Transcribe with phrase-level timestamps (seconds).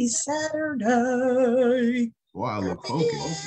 [0.00, 0.80] Happy Saturday.
[2.32, 3.46] Boy, I look focused.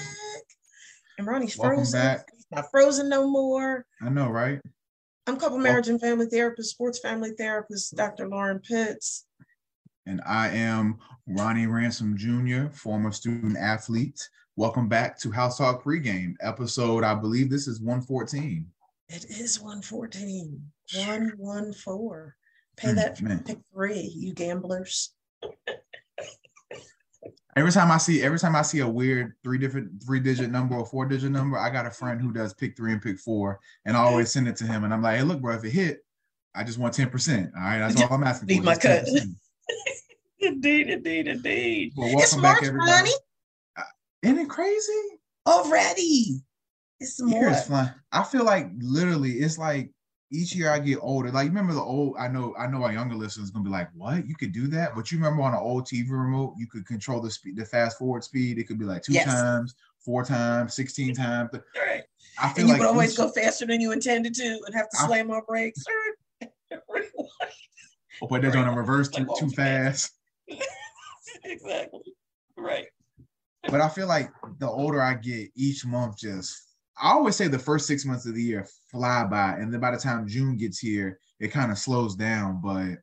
[1.18, 2.00] And Ronnie's Welcome frozen.
[2.00, 2.28] back.
[2.32, 3.88] He's not frozen no more.
[4.04, 4.60] I know, right?
[5.26, 8.28] I'm couple marriage and family therapist, sports family therapist, Dr.
[8.30, 9.26] Lauren Pitts.
[10.06, 14.22] And I am Ronnie Ransome Jr., former student athlete.
[14.56, 17.04] Welcome back to House Talk Pregame episode.
[17.04, 18.68] I believe this is 114.
[19.10, 20.62] It is 114.
[20.94, 22.34] 114.
[22.78, 25.16] Pay Mm, that pick three, you gamblers.
[27.56, 30.76] Every time I see every time I see a weird three different three digit number
[30.76, 33.60] or four digit number, I got a friend who does pick three and pick four,
[33.86, 34.84] and I always send it to him.
[34.84, 36.04] And I'm like, hey, look, bro, if it hit,
[36.56, 37.52] I just want 10%.
[37.56, 38.64] All right, that's all I'm asking for.
[38.64, 39.08] my cut.
[40.40, 41.94] Indeed, indeed, indeed.
[41.96, 42.92] Well, it's welcome March, back, everybody.
[42.92, 43.12] Ronnie.
[43.78, 43.82] Uh,
[44.24, 44.92] isn't it crazy?
[45.48, 46.42] Already.
[47.00, 47.48] It's more.
[47.48, 47.92] is flying.
[48.12, 49.92] I feel like literally it's like
[50.34, 51.32] each year I get older.
[51.32, 54.28] Like remember the old, I know, I know our younger listeners gonna be like, what?
[54.28, 54.96] You could do that?
[54.96, 57.98] But you remember on an old TV remote, you could control the speed, the fast
[58.00, 58.58] forward speed.
[58.58, 59.26] It could be like two Yes.
[59.26, 61.52] times, four times, 16 times.
[61.54, 62.04] Right.
[62.42, 64.74] I feel And you like would always each- go faster than you intended to and
[64.76, 65.84] have to I- slam on brakes.
[68.22, 70.12] or put that on a reverse too, too fast.
[71.44, 72.02] exactly.
[72.58, 72.88] Right.
[73.70, 77.60] But I feel like the older I get, each month just I always say the
[77.60, 80.80] first six months of the year fly by, and then by the time June gets
[80.80, 82.62] here, it kind of slows down.
[82.64, 83.00] But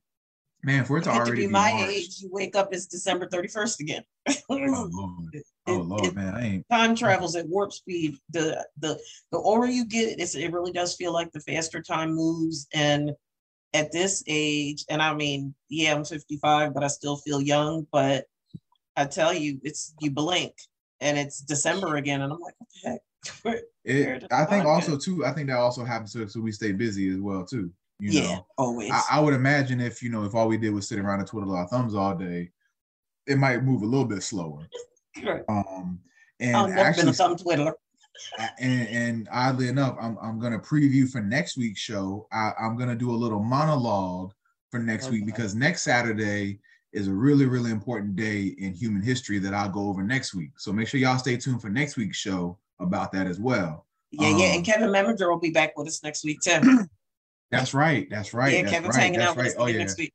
[0.63, 2.73] man, for it to get to already be be my March, age, you wake up,
[2.73, 4.03] it's December 31st again.
[4.29, 6.67] oh lord, oh lord, it- man, I ain't.
[6.71, 8.17] time travels at warp speed.
[8.31, 8.99] The the
[9.33, 12.69] the older you get, it's, it really does feel like the faster time moves.
[12.73, 13.13] And
[13.75, 17.87] at this age, and I mean, yeah, I'm 55, but I still feel young.
[17.93, 18.27] But
[18.97, 20.55] I tell you, it's you blink
[21.01, 23.01] and it's December again, and I'm like, what the heck?
[23.83, 25.25] It, I think also too.
[25.25, 27.73] I think that also happens so, so we stay busy as well too.
[27.99, 28.91] You yeah, know, always.
[28.91, 31.29] I, I would imagine if you know if all we did was sit around and
[31.29, 32.51] twiddle our thumbs all day,
[33.27, 34.67] it might move a little bit slower.
[35.25, 35.43] Right.
[35.49, 35.99] Um,
[36.39, 37.75] and I've never been actually, a thumb twiddler.
[38.61, 42.29] and, and oddly enough, I'm I'm gonna preview for next week's show.
[42.33, 44.33] I, I'm gonna do a little monologue
[44.71, 46.61] for next week because next Saturday
[46.93, 50.51] is a really really important day in human history that I'll go over next week.
[50.59, 53.87] So make sure y'all stay tuned for next week's show about that as well.
[54.11, 54.35] Yeah, yeah.
[54.35, 56.61] Um, And Kevin Meminger will be back with us next week too.
[57.51, 58.09] That's right.
[58.11, 58.53] That's right.
[58.55, 59.03] yeah, that's Kevin's right.
[59.03, 59.79] hanging out with us Oh yeah.
[59.79, 60.13] next week.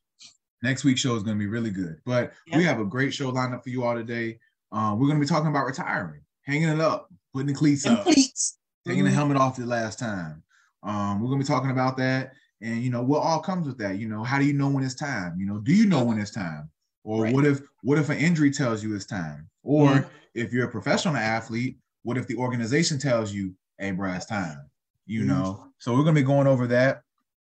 [0.64, 1.98] Next week's show is going to be really good.
[2.06, 4.40] But we have a great show lined up for you all today.
[4.72, 7.98] Uh, we're going to be talking about retiring, hanging it up, putting the cleats And
[7.98, 8.58] up, pleats.
[8.88, 9.14] taking the Mhm.
[9.14, 10.44] helmet off the last time.
[10.82, 13.78] Um, we're going to be talking about that, and you know what all comes with
[13.80, 14.00] that.
[14.00, 15.36] You know, how do you know when it's time?
[15.38, 16.70] You know, do you know when it's time?
[17.04, 17.34] Or Right.
[17.34, 19.50] what if what if an injury tells you it's time?
[19.62, 20.10] Or Mhm.
[20.36, 24.70] if you're a professional athlete, what if the organization tells you, "Hey, bro, it's time"?
[25.08, 25.28] You Mhm.
[25.28, 25.68] know.
[25.80, 27.02] So we're going to be going over that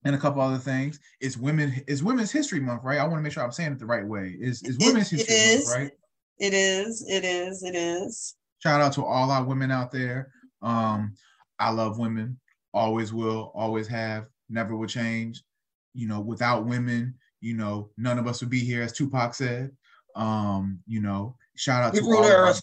[0.04, 1.00] and a couple other things.
[1.20, 1.84] It's women.
[1.88, 3.00] It's Women's History Month, right?
[3.00, 4.38] I want to make sure I'm saying it the right way.
[4.40, 5.66] Is it's Women's it History is.
[5.66, 5.92] Month, right?
[6.38, 7.04] It is.
[7.10, 7.64] It is.
[7.64, 8.36] It is.
[8.60, 10.32] Shout out to all our women out there.
[10.62, 11.16] Um,
[11.60, 12.40] I love women.
[12.74, 13.52] Always will.
[13.56, 14.28] Always have.
[14.50, 15.44] Never will change.
[15.94, 19.72] You know, without women, you know, none of us would be here, as Tupac said.
[20.16, 22.62] Um, you know, shout out We to all our, earth.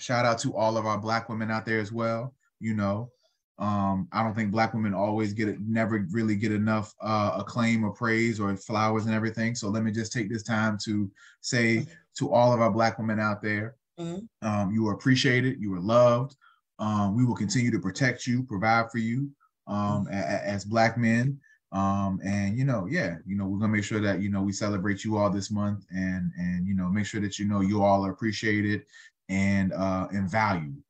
[0.00, 2.34] Shout out to all of our black women out there as well.
[2.58, 3.10] You know,
[3.58, 7.84] um, I don't think black women always get it, never really get enough uh, acclaim
[7.84, 9.54] or praise or flowers and everything.
[9.54, 11.10] So let me just take this time to
[11.40, 14.28] say to all of our black women out there, Mhm.
[14.42, 16.36] um, you are appreciated, you are loved.
[16.78, 19.30] Um, we will continue to protect you, provide for you
[19.66, 21.38] um, a- a- as black men.
[21.72, 24.50] Um, and you know, yeah, you know, we're gonna make sure that you know we
[24.52, 27.82] celebrate you all this month, and and you know, make sure that you know you
[27.84, 28.82] all are appreciated
[29.30, 30.82] and uh, and valued.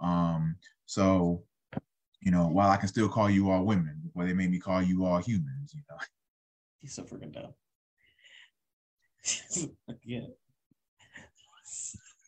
[0.00, 0.56] Um,
[0.86, 1.42] so,
[2.20, 4.80] you know, while I can still call you all women, before they made me call
[4.80, 5.96] you all humans, you know.
[6.80, 7.52] He's so freaking dumb.
[10.04, 10.20] yeah.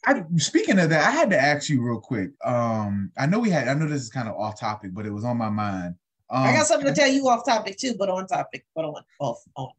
[0.05, 2.31] I speaking of that, I had to ask you real quick.
[2.44, 5.11] Um, I know we had, I know this is kind of off topic, but it
[5.11, 5.94] was on my mind.
[6.29, 9.03] Um, I got something to tell you off topic too, but on topic, but on
[9.20, 9.70] off on.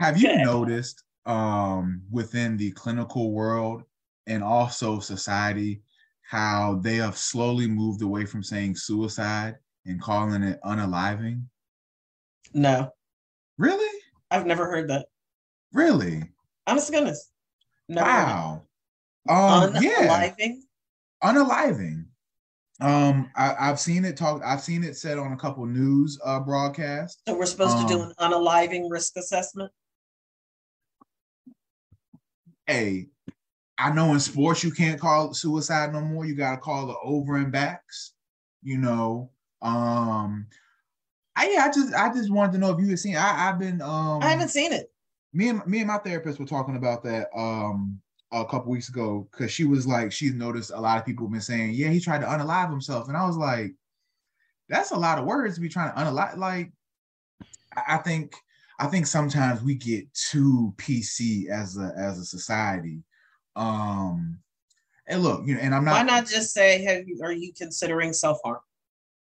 [0.00, 3.84] Have you noticed um, within the clinical world
[4.26, 5.82] and also society
[6.22, 11.44] how they have slowly moved away from saying suicide and calling it unaliving?
[12.54, 12.90] No,
[13.58, 14.00] Really?
[14.30, 15.06] I've never heard that.
[15.72, 16.22] Really?
[16.66, 17.30] Honest to goodness.
[17.88, 18.62] Never Wow.
[19.28, 19.82] Um, that.
[19.82, 20.60] yeah, Unaliving?
[21.22, 22.06] unaliving.
[22.80, 24.42] Um, I, I've seen it talk.
[24.44, 27.22] I've seen it said on a couple news uh, broadcasts.
[27.28, 29.70] So we're supposed to do Um, an unaliving risk assessment.
[32.66, 33.06] hey,
[33.78, 36.24] I know in sports you can't call it suicide no more.
[36.24, 38.12] You gotta call it over and backs.
[38.62, 39.30] You know,
[39.62, 40.46] um,
[41.36, 43.16] I yeah, I just I just wanted to know if you had seen.
[43.16, 44.90] I I've been um I haven't seen it.
[45.32, 48.00] me and me and my therapist were talking about that um
[48.32, 51.40] a couple weeks ago because she was like she's noticed a lot of people been
[51.40, 53.72] saying yeah he tried to unalive himself and I was like
[54.68, 56.72] that's a lot of words to be trying to unalive like
[57.86, 58.34] I think
[58.78, 63.02] I think sometimes we get too PC as a as a society.
[63.56, 64.38] Um
[65.06, 67.52] and look, you know, and I'm not why not just say, have you are you
[67.56, 68.60] considering self-harm?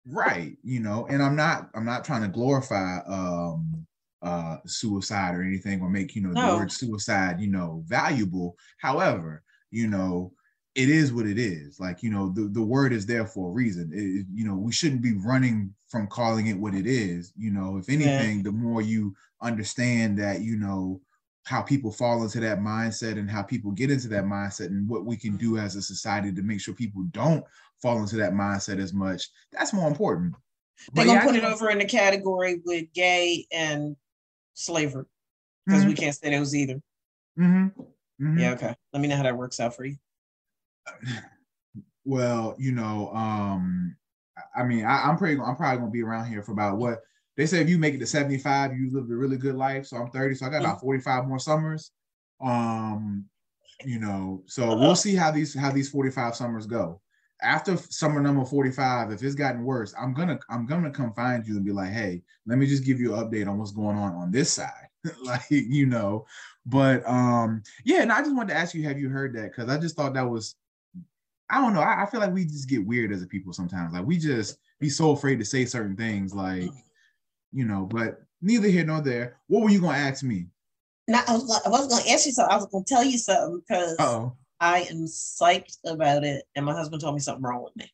[0.05, 3.85] Right, you know, and I'm not I'm not trying to glorify um
[4.21, 6.51] uh suicide or anything or make you know no.
[6.51, 8.55] the word suicide, you know, valuable.
[8.77, 10.31] However, you know,
[10.75, 11.79] it is what it is.
[11.79, 13.91] Like, you know, the, the word is there for a reason.
[13.93, 17.31] It, you know, we shouldn't be running from calling it what it is.
[17.37, 18.43] You know, if anything, yeah.
[18.43, 20.99] the more you understand that, you know,
[21.43, 25.05] how people fall into that mindset and how people get into that mindset and what
[25.05, 27.43] we can do as a society to make sure people don't
[27.81, 30.33] fall into that mindset as much, that's more important.
[30.93, 33.95] They're gonna yeah, put it over in the category with gay and
[34.53, 35.05] slavery
[35.65, 35.89] because mm-hmm.
[35.89, 36.81] we can't say those either.
[37.39, 37.81] Mm-hmm.
[38.21, 38.39] Mm-hmm.
[38.39, 38.75] Yeah, okay.
[38.93, 39.97] Let me know how that works out for you.
[42.05, 43.95] Well, you know, um,
[44.53, 45.39] I mean, I, am pretty.
[45.39, 46.99] I'm probably gonna be around here for about what
[47.37, 47.61] they say.
[47.61, 49.85] If you make it to 75, you lived a really good life.
[49.85, 51.91] So I'm 30, so I got about 45 more summers.
[52.41, 53.25] Um,
[53.85, 57.01] you know, so we'll see how these how these 45 summers go.
[57.41, 61.55] After summer number 45, if it's gotten worse, I'm gonna I'm gonna come find you
[61.55, 64.13] and be like, hey, let me just give you an update on what's going on
[64.13, 64.87] on this side,
[65.23, 66.25] like you know.
[66.65, 69.51] But um, yeah, and I just wanted to ask you, have you heard that?
[69.51, 70.55] Because I just thought that was
[71.49, 71.81] I don't know.
[71.81, 73.93] I, I, feel like we just get weird as a people sometimes.
[73.93, 76.71] Like we just be so afraid to say certain things, like
[77.53, 77.87] you know.
[77.89, 79.37] But neither here nor there.
[79.47, 80.47] What were you gonna ask me?
[81.07, 82.53] Now I was, I was gonna ask you something.
[82.53, 86.73] I was gonna tell you something because oh, I am psyched about it, and my
[86.73, 87.91] husband told me something wrong with me.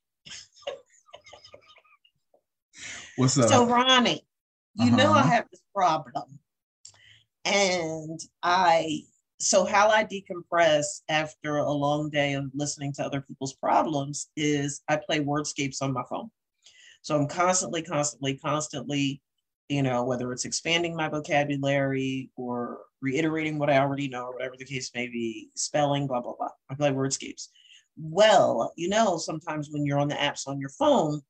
[3.17, 3.49] What's up?
[3.49, 4.25] So Ronnie,
[4.75, 4.95] you uh-huh.
[4.95, 6.39] know I have this problem,
[7.45, 9.03] and I
[9.39, 14.81] so how I decompress after a long day of listening to other people's problems is
[14.89, 16.29] I play wordscapes on my phone.
[17.01, 19.21] So I'm constantly, constantly, constantly,
[19.69, 24.55] you know, whether it's expanding my vocabulary or reiterating what I already know, or whatever
[24.57, 26.49] the case may be, spelling, blah, blah, blah.
[26.69, 27.47] I play wordscapes.
[27.97, 31.21] Well, you know, sometimes when you're on the apps on your phone,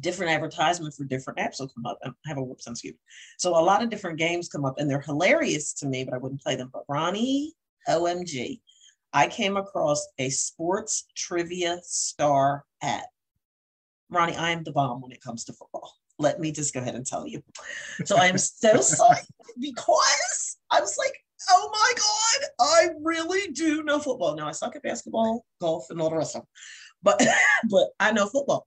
[0.00, 1.98] different advertisements for different apps will come up.
[2.04, 2.94] Oh, I have a whoops, excuse.
[3.38, 6.18] So a lot of different games come up and they're hilarious to me, but I
[6.18, 6.70] wouldn't play them.
[6.72, 7.54] But Ronnie,
[7.88, 8.60] OMG,
[9.12, 13.06] I came across a sports trivia star app.
[14.10, 15.92] Ronnie, I am the bomb when it comes to football.
[16.22, 17.42] Let me just go ahead and tell you.
[18.04, 19.20] So I am so sorry
[19.60, 21.14] because I was like,
[21.50, 24.34] oh my God, I really do know football.
[24.36, 26.48] Now I suck at basketball, golf, and all the rest of them.
[27.02, 27.22] But
[27.70, 28.66] but I know football.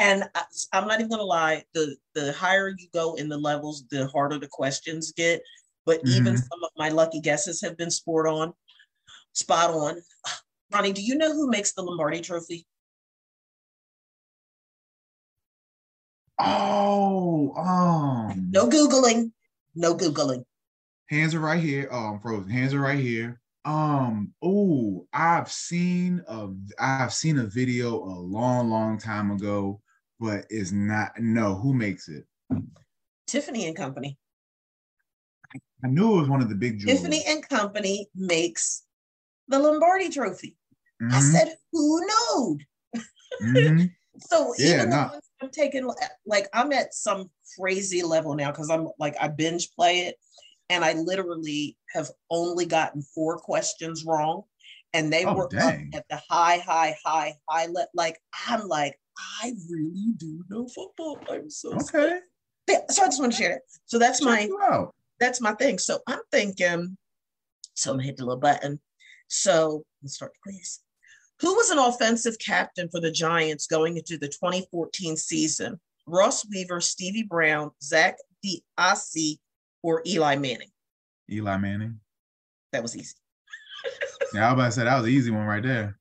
[0.00, 0.42] And I,
[0.72, 4.38] I'm not even gonna lie, the the higher you go in the levels, the harder
[4.38, 5.42] the questions get.
[5.84, 6.16] But mm-hmm.
[6.16, 8.52] even some of my lucky guesses have been sport on,
[9.32, 10.02] spot on.
[10.72, 12.66] Ronnie, do you know who makes the Lombardi trophy?
[16.38, 19.32] Oh, um, no Googling.
[19.74, 20.44] No Googling.
[21.10, 21.88] Hands are right here.
[21.90, 22.50] Oh, I'm frozen.
[22.50, 23.40] Hands are right here.
[23.64, 26.48] Um, oh, I've seen a
[26.78, 29.80] I've seen a video a long, long time ago
[30.20, 32.24] but is not no who makes it
[33.26, 34.16] tiffany and company
[35.84, 36.98] i knew it was one of the big jewelers.
[36.98, 38.84] tiffany and company makes
[39.48, 40.56] the lombardi trophy
[41.02, 41.14] mm-hmm.
[41.14, 42.58] i said who knowed
[43.42, 43.84] mm-hmm.
[44.18, 45.10] so yeah, even nah.
[45.40, 45.90] I'm taking
[46.26, 50.16] like i'm at some crazy level now because i'm like i binge play it
[50.70, 54.42] and i literally have only gotten four questions wrong
[54.94, 58.18] and they oh, were up at the high high high high le- like
[58.48, 58.98] i'm like
[59.42, 61.18] I really do know football.
[61.30, 62.20] I'm so okay.
[62.68, 63.62] Yeah, so I just want to share it.
[63.86, 64.86] So that's Check my
[65.20, 65.78] that's my thing.
[65.78, 66.96] So I'm thinking.
[67.74, 68.80] So I'm gonna hit the little button.
[69.28, 70.80] So let's start the quiz.
[71.40, 75.78] Who was an offensive captain for the Giants going into the 2014 season?
[76.06, 79.38] Ross Weaver, Stevie Brown, Zak DeOssie,
[79.82, 80.70] or Eli Manning?
[81.30, 82.00] Eli Manning.
[82.72, 83.14] That was easy.
[84.34, 85.98] yeah, I was about to say that was an easy one right there.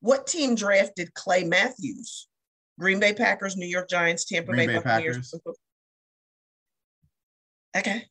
[0.00, 2.28] What team drafted Clay Matthews?
[2.78, 5.30] Green Bay Packers, New York Giants, Tampa Green Bay, Bay Buccaneers.
[5.30, 5.58] Packers.
[7.76, 8.04] Okay.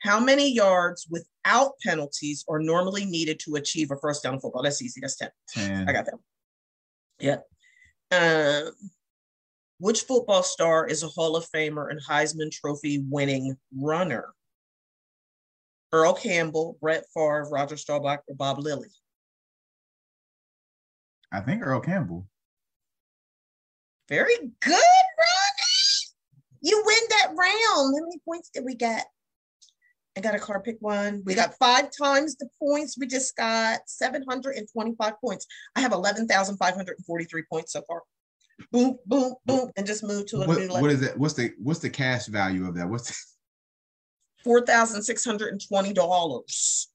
[0.00, 4.62] How many yards without penalties are normally needed to achieve a first down football?
[4.62, 5.00] That's easy.
[5.00, 5.30] That's 10.
[5.48, 5.88] 10.
[5.88, 6.14] I got that.
[7.20, 7.38] Yeah.
[8.10, 8.72] Um,
[9.78, 14.34] which football star is a Hall of Famer and Heisman Trophy winning runner?
[15.92, 18.90] Earl Campbell, Brett Favre, Roger Staubach, or Bob Lilly?
[21.32, 22.26] I think Earl Campbell.
[24.08, 26.08] Very good, Ronnie.
[26.60, 27.94] You win that round.
[27.96, 29.06] How many points did we get?
[30.18, 31.22] I got a car pick one.
[31.24, 32.98] We got five times the points.
[32.98, 35.46] We just got 725 points.
[35.76, 38.02] I have 11,543 points so far.
[38.72, 41.16] Boom, boom, boom, and just move to a what, new what is it?
[41.16, 42.88] What's the what's the cash value of that?
[42.88, 43.16] What's the,
[44.44, 46.88] four thousand six hundred and twenty dollars.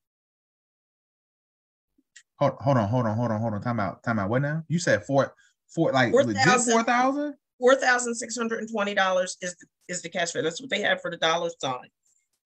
[2.35, 3.61] hold, hold on, hold on, hold on, hold on.
[3.61, 4.29] Time out, time out.
[4.29, 4.63] What now?
[4.67, 5.33] You said four
[5.73, 7.35] four like 4, legit four thousand?
[7.57, 9.55] Four thousand six hundred and twenty dollars is
[9.87, 10.43] is the cash value.
[10.43, 11.87] That's what they have for the dollar sign,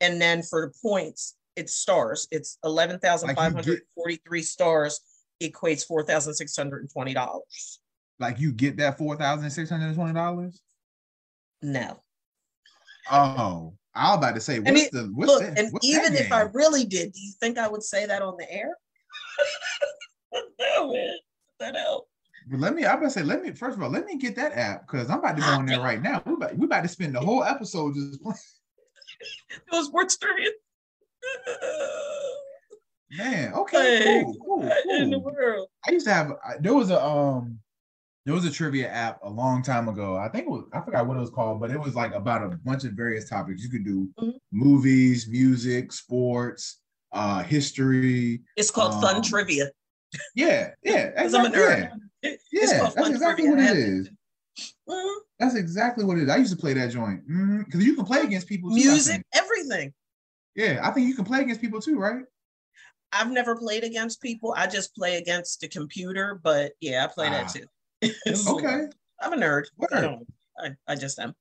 [0.01, 2.27] and then for the points, it's stars.
[2.31, 5.01] It's eleven thousand five hundred forty-three stars
[5.41, 7.79] equates four thousand six hundred and twenty dollars.
[8.19, 10.61] Like you get that four thousand six hundred and twenty dollars?
[11.61, 12.01] No.
[13.11, 15.41] Oh, I was about to say, what's and it, the what's look?
[15.41, 18.21] that, and what's even if I really did, do you think I would say that
[18.21, 18.75] on the air?
[20.59, 21.15] no, man.
[21.59, 22.03] That out.
[22.49, 24.53] But let me, I'm gonna say, let me first of all, let me get that
[24.53, 26.21] app because I'm about to go in there right now.
[26.25, 28.37] We about, we about to spend the whole episode just playing.
[29.71, 30.49] Those sports trivia.
[33.09, 35.69] Man, okay, Like, cool, cool, what in the world?
[35.87, 37.59] I used to have there was a um
[38.25, 40.17] there was a trivia app a long time ago.
[40.17, 42.43] I think it was I forgot what it was called, but it was like about
[42.43, 43.63] a bunch of various topics.
[43.63, 44.33] You could do Mhm.
[44.51, 46.81] movies, music, sports,
[47.13, 48.41] uh, history.
[48.57, 49.71] It's called Fun Um, Trivia.
[50.35, 51.89] Yeah, yeah, 'Cause I'm a exactly, nerd.
[52.23, 52.29] yeah.
[52.51, 54.09] Yeah, it's that's exactly what I it have is.
[54.89, 55.15] Mhm.
[55.39, 56.29] That's exactly what it is.
[56.29, 57.25] I used to play that joint
[57.65, 58.69] because you can play against people.
[58.69, 59.93] Too, Music, everything.
[60.55, 62.23] Yeah, I think you can play against people too, right?
[63.11, 64.53] I've never played against people.
[64.57, 67.31] I just play against the computer, but yeah, I play Ah.
[67.31, 67.65] that too.
[68.35, 68.87] So, Okay.
[69.21, 69.65] I'm a nerd.
[69.91, 70.27] I don't.
[70.59, 71.33] I, I just am.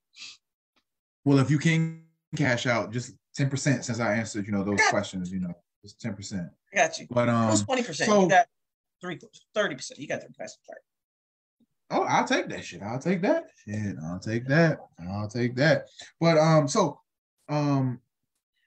[1.25, 2.05] Well, if you can
[2.37, 6.01] cash out just ten percent, since I answered, you know, those questions, you know, just
[6.01, 6.49] ten percent.
[6.73, 7.07] I got you.
[7.11, 7.95] But um, was 20%.
[8.07, 8.47] so- you got
[9.01, 9.19] three,
[9.55, 9.99] 30%.
[9.99, 10.79] You got three questions right.
[11.91, 12.83] Oh, I'll take that shit.
[12.83, 13.45] I'll take that.
[13.65, 14.81] Shit, I'll take that.
[15.09, 15.87] I'll take that.
[16.21, 17.01] But um, so
[17.49, 18.01] um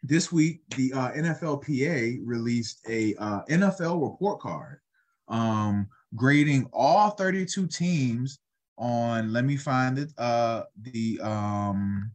[0.03, 4.79] this week the uh NFLPA released a uh NFL report card
[5.27, 8.39] um grading all 32 teams
[8.77, 12.09] on let me find it uh the um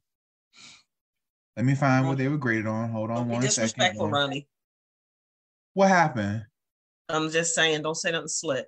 [1.57, 2.91] let me find what they were graded on.
[2.91, 3.49] Hold on Don't one second.
[3.49, 4.49] disrespectful, Ronnie.
[5.75, 6.45] What happened?
[7.09, 8.67] I'm just saying, don't say nothing slick.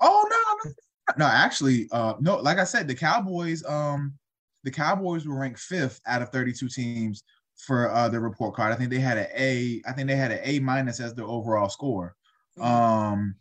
[0.00, 0.26] Oh
[0.64, 0.72] no,
[1.16, 2.36] no, actually, uh, no.
[2.36, 4.18] Like I said, the Cowboys, um,
[4.64, 7.22] the Cowboys were ranked fifth out of 32 teams
[7.56, 8.72] for uh the report card.
[8.72, 9.82] I think they had an A.
[9.86, 12.16] I think they had an A minus as their overall score.
[12.58, 13.36] Um,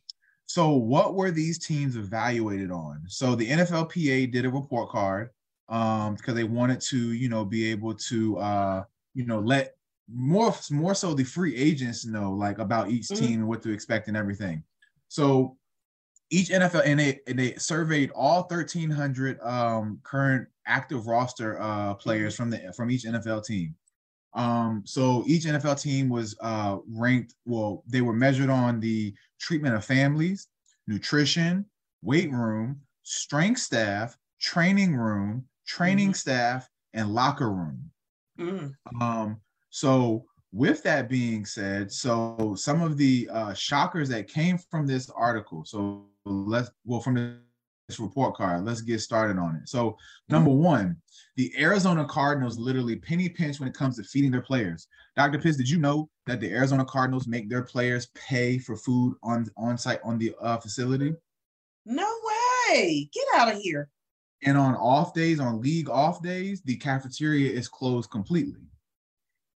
[0.45, 3.03] so what were these teams evaluated on?
[3.07, 5.31] So the NFLPA did a report card,
[5.69, 9.75] um, because they wanted to, you know, be able to, uh, you know, let
[10.07, 13.15] more more so the free agents know like about each Mhm.
[13.15, 14.63] team and what to expect and everything.
[15.07, 15.57] So
[16.35, 22.35] each NFL and they and they surveyed all 1300 um current active roster uh players
[22.35, 23.73] from the from each NFL team.
[24.33, 29.75] Um so each NFL team was uh ranked well they were measured on the treatment
[29.75, 30.47] of families,
[30.87, 31.65] nutrition,
[32.01, 37.89] weight room, strength staff, training room, training staff and locker room.
[38.37, 38.73] Mm.
[38.99, 39.39] Um,
[39.69, 45.09] so with that being said, so some of the uh, shockers that came from this
[45.09, 45.63] article.
[45.65, 47.39] So let's well from
[47.87, 49.69] this report card, let's get started on it.
[49.69, 49.97] So
[50.29, 50.97] number one,
[51.35, 54.87] the Arizona Cardinals literally penny pinch when it comes to feeding their players.
[55.15, 55.39] Dr.
[55.39, 59.47] Pitts, did you know that the Arizona Cardinals make their players pay for food on
[59.57, 61.13] on site on the uh, facility?
[61.85, 62.11] No
[62.69, 63.09] way.
[63.13, 63.89] Get out of here.
[64.43, 68.61] And on off days, on league off days, the cafeteria is closed completely.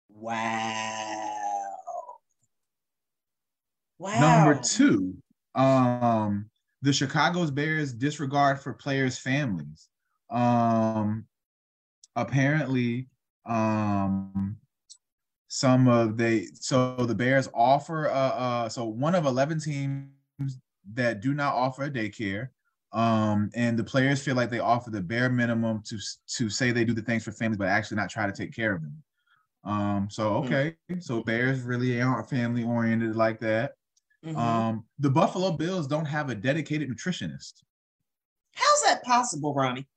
[0.10, 1.34] Wow.
[4.00, 4.20] Wow.
[4.20, 5.16] Number two,
[5.56, 6.50] um,
[6.82, 9.90] the Chicago's Bears disregard for players' families.
[10.30, 11.26] Um,
[12.16, 13.08] apparently,
[13.46, 14.58] um,
[15.48, 20.10] some of they so the Bears offer uh, uh so one of eleven teams
[20.94, 22.50] that do not offer a daycare.
[22.94, 25.98] Um, and the players feel like they offer the bare minimum to
[26.38, 28.74] to say they do the things for families, but actually not try to take care
[28.74, 29.04] of them.
[29.64, 30.46] Um, so Hmm.
[30.46, 33.74] okay, so Bears really aren't family oriented like that.
[34.26, 34.36] Mhm.
[34.36, 37.64] Um, the Buffalo Bills don't have a dedicated nutritionist.
[38.54, 39.88] How's that possible, Ronnie?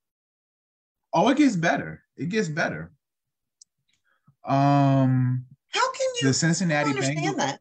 [1.13, 2.03] Oh, it gets better.
[2.17, 2.93] It gets better.
[4.45, 7.61] Um, How can you the Cincinnati understand Bengals, that?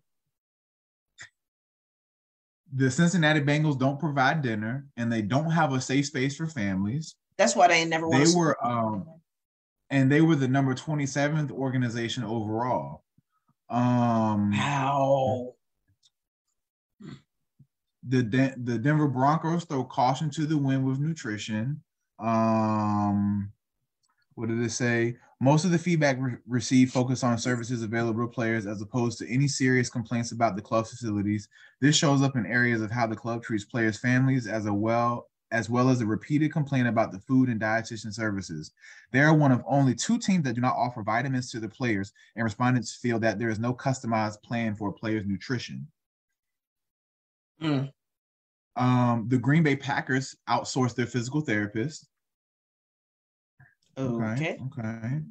[2.73, 7.15] the Cincinnati Bengals don't provide dinner, and they don't have a safe space for families.
[7.37, 9.07] That's why they never want They were, um,
[9.89, 13.03] and they were the number twenty seventh organization overall.
[13.69, 15.55] Um, Wow.
[18.09, 21.81] The Den- the Denver Broncos throw caution to the wind with nutrition.
[22.17, 23.51] Um,
[24.33, 25.17] what did it say?
[25.39, 29.31] Most of the feedback re- received focused on services available to players as opposed to
[29.31, 31.47] any serious complaints about the club facilities.
[31.81, 35.27] This shows up in areas of how the club treats players' families as a well
[35.51, 38.71] as well as a repeated complaint about the food and dietitian services.
[39.11, 42.13] They are one of only two teams that do not offer vitamins to the players,
[42.35, 45.87] and respondents feel that there is no customized plan for a player's nutrition.
[47.61, 47.91] Mm.
[48.79, 52.07] Um, the Green Bay Packers outsourced their physical therapist.
[53.98, 54.57] Okay.
[54.67, 55.21] Okay.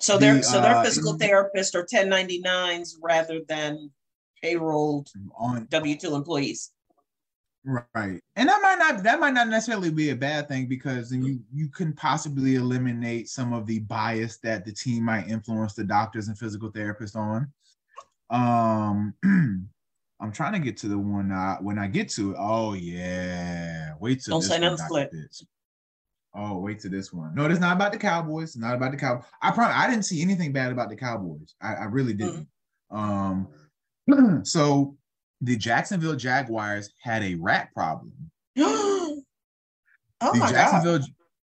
[0.00, 3.90] So they're The, so they're uh, physical therapists or 1099s rather than
[4.44, 6.70] payrolled On W2 employees.
[7.64, 11.24] right, and that might not that might not necessarily be a bad thing because then
[11.24, 15.84] you you can possibly eliminate some of the bias that the team might influence the
[15.84, 17.50] doctors and physical therapists on.
[18.30, 19.14] Um,
[20.20, 22.36] I'm trying to get to the one uh, when I get to it.
[22.38, 25.28] Oh yeah, wait till Don't this say one, Dr.
[26.34, 27.34] Oh, wait to this one.
[27.34, 28.50] No, it's not about the Cowboys.
[28.50, 29.24] It's not about the Cowboys.
[29.42, 31.54] I probably I didn't see anything bad about the Cowboys.
[31.60, 32.46] I, I really didn't.
[32.90, 33.48] Um,
[34.44, 34.96] so
[35.40, 38.12] the Jacksonville Jaguars had a rat problem.
[38.58, 39.22] oh
[40.20, 40.50] the my god.
[40.50, 41.00] Jacksonville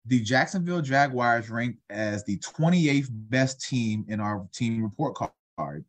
[0.08, 5.15] the Jacksonville Jaguars ranked as the 28th best team in our team report
[5.58, 5.84] card.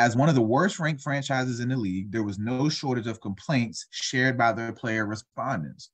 [0.00, 3.20] As one of the worst ranked franchises in the league, there was no shortage of
[3.20, 5.90] complaints shared by their player respondents.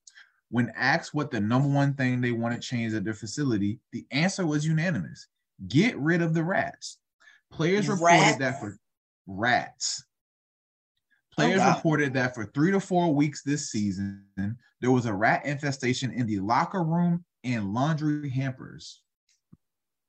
[0.48, 4.46] When asked what the number one thing they wanted changed at their facility, the answer
[4.46, 5.26] was unanimous
[5.66, 6.98] get rid of the rats.
[7.50, 8.38] Players reported Rats?
[8.38, 8.78] that for
[9.26, 10.04] rats.
[10.04, 11.74] Oh, Players God.
[11.74, 14.22] reported that for three to four weeks this season,
[14.80, 19.02] there was a rat infestation in the locker room and laundry hampers.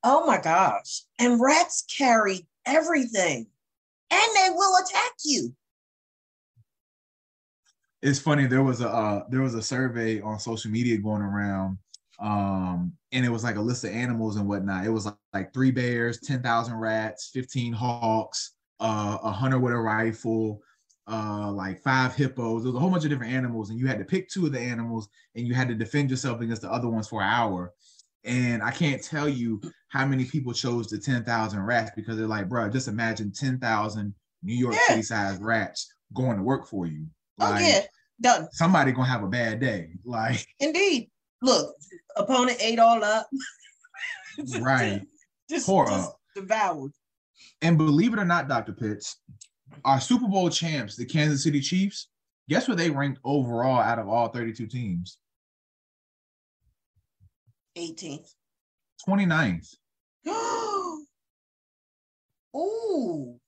[0.04, 1.02] Oh my gosh.
[1.18, 3.48] And rats carry everything.
[4.12, 5.54] And they will attack you.
[8.02, 8.46] It's funny.
[8.46, 11.78] There was a uh, there was a survey on social media going around,
[12.20, 14.86] um, and it was like a list of animals and whatnot.
[14.86, 19.74] It was like, like three bears, ten thousand rats, fifteen hawks, uh, a hunter with
[19.74, 20.62] a rifle,
[21.08, 22.64] uh, like five hippos.
[22.64, 24.52] There was a whole bunch of different animals, and you had to pick two of
[24.52, 27.74] the animals, and you had to defend yourself against the other ones for an hour.
[28.28, 32.28] And I can't tell you how many people chose the ten thousand rats because they're
[32.28, 34.14] like, bro, just imagine ten thousand
[34.44, 34.88] New York Yeah.
[34.88, 37.08] City sized rats going to work for you.
[37.40, 37.82] Oh yeah.
[38.20, 38.48] Done.
[38.52, 39.92] somebody gonna have a bad day.
[40.04, 41.10] Like, Indeed.
[41.42, 41.76] Look,
[42.16, 43.28] opponent ate all up.
[44.60, 45.02] right.
[45.50, 46.20] just, just up.
[46.36, 46.92] devoured.
[47.62, 48.74] And believe it or not, Dr.
[48.74, 49.18] Pitts,
[49.86, 52.10] our Super Bowl champs, the Kansas City Chiefs,
[52.50, 55.20] guess what they ranked overall out of all 32 teams?
[57.78, 58.34] 18th.
[59.08, 59.76] 29th.
[62.56, 63.40] Ooh.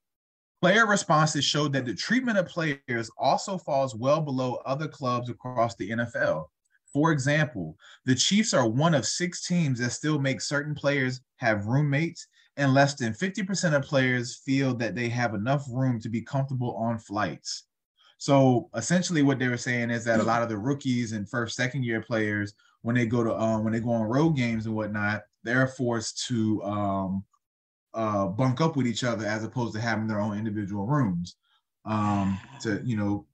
[0.62, 5.76] Player responses showed that the treatment of players also falls well below other clubs across
[5.76, 6.46] the NFL.
[6.92, 11.68] For example, the Chiefs are one of six teams that still make certain players have
[11.68, 16.22] roommates, and less than 50% of players feel that they have enough room to be
[16.22, 17.64] comfortable on flights.
[18.18, 21.56] So essentially, what they were saying is that a lot of the rookies and first,
[21.56, 24.76] second year players, when they go to um, when they go on road games and
[24.76, 27.24] whatnot, they're forced to um,
[27.94, 31.36] uh, bunk up with each other as opposed to having their own individual rooms.
[31.86, 33.26] Um, to you know,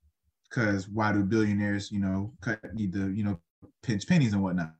[0.49, 3.39] because why do billionaires you know cut need to you know
[3.83, 4.73] pinch pennies and whatnot?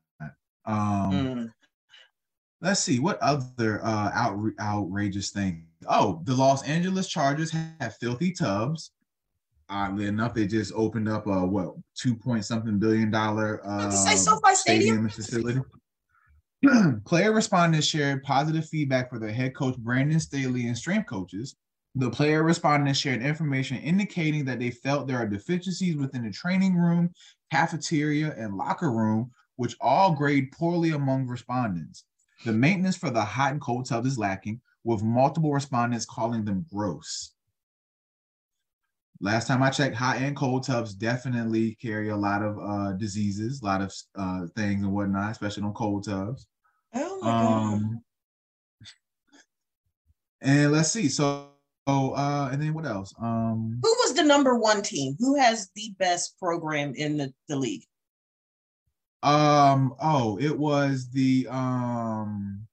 [0.65, 1.51] Um, Mm.
[2.62, 5.67] Let's see what other uh, out, outrageous thing.
[5.88, 8.91] Oh, the Los Angeles Chargers have filthy tubs.
[9.69, 14.15] Oddly enough, they just opened up a what two point something billion dollar uh, say
[14.15, 14.97] SoFi Stadium.
[14.99, 15.62] and facility.
[17.06, 21.56] Player respondents shared positive feedback for their head coach Brandon Staley and strength coaches.
[21.97, 26.75] The player respondents shared information indicating that they felt there are deficiencies within the training
[26.75, 27.12] room,
[27.51, 32.04] cafeteria, and locker room, which all grade poorly among respondents.
[32.43, 36.65] The maintenance for the hot and cold tub is lacking, with multiple respondents calling them
[36.69, 37.32] gross.
[39.21, 43.62] Last time I checked, hot and cold tubs definitely carry a lot of uh, diseases,
[43.62, 46.47] a lot of uh, things and whatnot, especially on cold tubs.
[46.93, 47.73] Oh my god.
[47.73, 48.01] Um,
[50.41, 51.08] and let's see.
[51.08, 51.49] So,
[51.88, 53.13] uh, and then what else?
[53.21, 55.15] Um, Who was the number one team?
[55.19, 57.84] Who has the best program in the, the league?
[59.25, 62.67] um, oh, it was the um,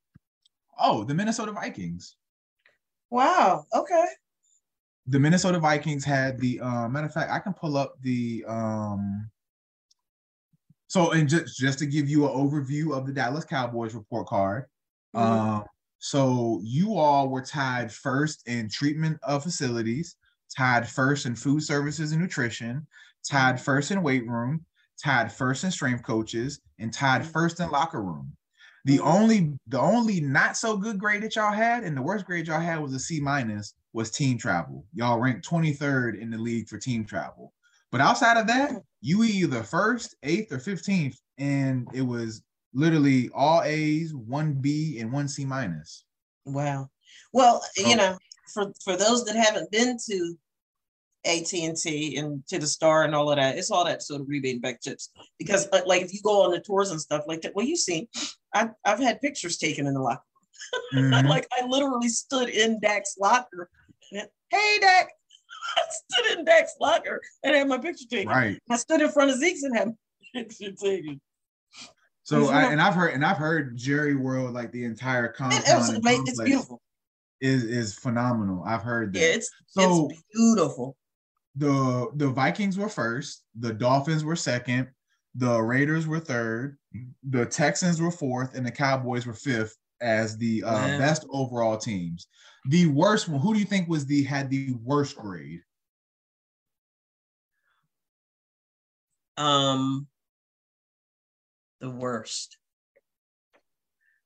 [0.78, 2.16] oh, the Minnesota Vikings.
[3.10, 3.64] Wow.
[3.74, 4.04] Okay.
[5.06, 9.28] The Minnesota Vikings had the uh, matter of fact, I can pull up the um.
[10.86, 14.66] So, and just just to give you an overview of the Dallas Cowboys report card,
[15.14, 15.20] Mhm.
[15.20, 15.64] Um,
[15.98, 20.16] so you all were tied first in treatment of facilities,
[20.56, 22.86] tied first in food services and nutrition,
[23.28, 24.64] tied first in weight room,
[25.02, 28.36] tied first in strength coaches, and tied first in locker room.
[28.84, 29.06] The mm-hmm.
[29.06, 32.60] only the only not so good grade that y'all had, and the worst grade y'all
[32.60, 34.86] had was a C minus, was team travel.
[34.94, 37.52] Y'all ranked 23rd in the league for team travel.
[37.90, 43.28] But outside of that, you were either first, eighth, or 15th, and it was literally
[43.34, 46.04] all A's, one B, and one C minus.
[46.46, 46.88] Wow.
[47.32, 47.88] Well, oh.
[47.88, 48.16] you know,
[48.54, 50.38] for for those that haven't been to
[51.24, 53.56] AT&T and to the star and all of that.
[53.56, 55.10] It's all that sort of rebate back chips.
[55.38, 57.76] Because uh, like if you go on the tours and stuff like that, well, you
[57.76, 58.08] see,
[58.54, 60.22] I've, I've had pictures taken in the locker
[60.94, 61.28] Mm-hmm.
[61.28, 63.68] like I literally stood in Dak's locker.
[64.12, 65.08] And, hey Dak,
[65.76, 68.28] I stood in Dak's locker and had my picture taken.
[68.28, 68.58] Right.
[68.70, 69.94] I stood in front of Zeke's and had my
[70.42, 71.20] picture taken.
[72.24, 75.64] So I, and I've heard and I've heard Jerry World like the entire compound.
[75.66, 76.80] It, it it's beautiful.
[77.40, 78.62] Is is phenomenal.
[78.64, 79.18] I've heard that.
[79.18, 80.96] Yeah, it's so it's beautiful
[81.56, 84.88] the the Vikings were first, the Dolphins were second,
[85.34, 86.78] the Raiders were third,
[87.28, 92.26] the Texans were fourth, and the Cowboys were fifth as the uh, best overall teams.
[92.66, 95.60] The worst one, who do you think was the had the worst grade?
[99.36, 100.06] Um,
[101.80, 102.58] the worst.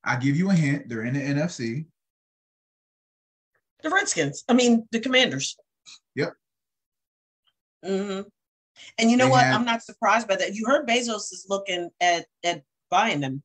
[0.04, 0.88] I give you a hint.
[0.88, 1.86] They're in the NFC.
[3.82, 4.44] The Redskins.
[4.48, 5.56] I mean, the Commanders.
[6.14, 6.32] Yep.
[7.84, 8.28] Mm-hmm.
[8.98, 9.44] And you know they what?
[9.44, 10.54] Had, I'm not surprised by that.
[10.54, 13.42] You heard Bezos is looking at at buying them.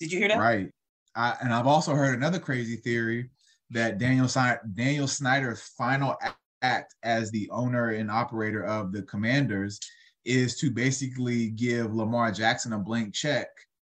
[0.00, 0.38] Did you hear that?
[0.38, 0.70] Right.
[1.16, 3.30] I, and I've also heard another crazy theory
[3.70, 4.28] that Daniel
[4.74, 6.16] Daniel Snyder's final
[6.62, 9.80] act as the owner and operator of the Commanders
[10.24, 13.48] is to basically give Lamar Jackson a blank check,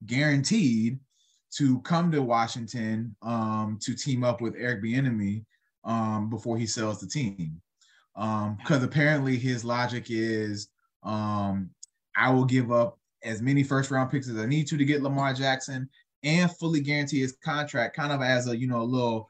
[0.06, 1.00] guaranteed,
[1.58, 5.44] to come to Washington um, to team up with Eric Bieniemy
[5.84, 7.62] um, before he sells the team.
[8.18, 10.70] Um because apparently his logic is
[11.04, 11.70] um
[12.18, 15.04] i will give up as many first round picks as i need to to get
[15.04, 15.88] lamar jackson
[16.24, 19.30] and fully guarantee his contract kind of as a you know a little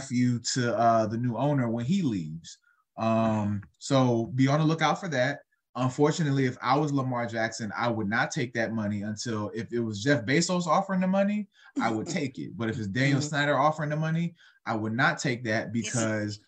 [0.00, 2.58] fu to uh the new owner when he leaves.
[2.96, 5.40] Um so be on the lookout for that.
[5.78, 9.80] Unfortunately if i was lamar jackson i would not take that money until if it
[9.80, 11.48] was jeff bezos offering the money
[11.82, 12.56] i would take it.
[12.56, 13.28] But if it's daniel mm-hmm.
[13.28, 16.40] snyder offering the money i would not take that because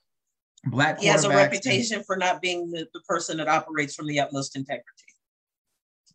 [0.64, 4.06] black he has a reputation and, for not being the, the person that operates from
[4.06, 5.07] the utmost integrity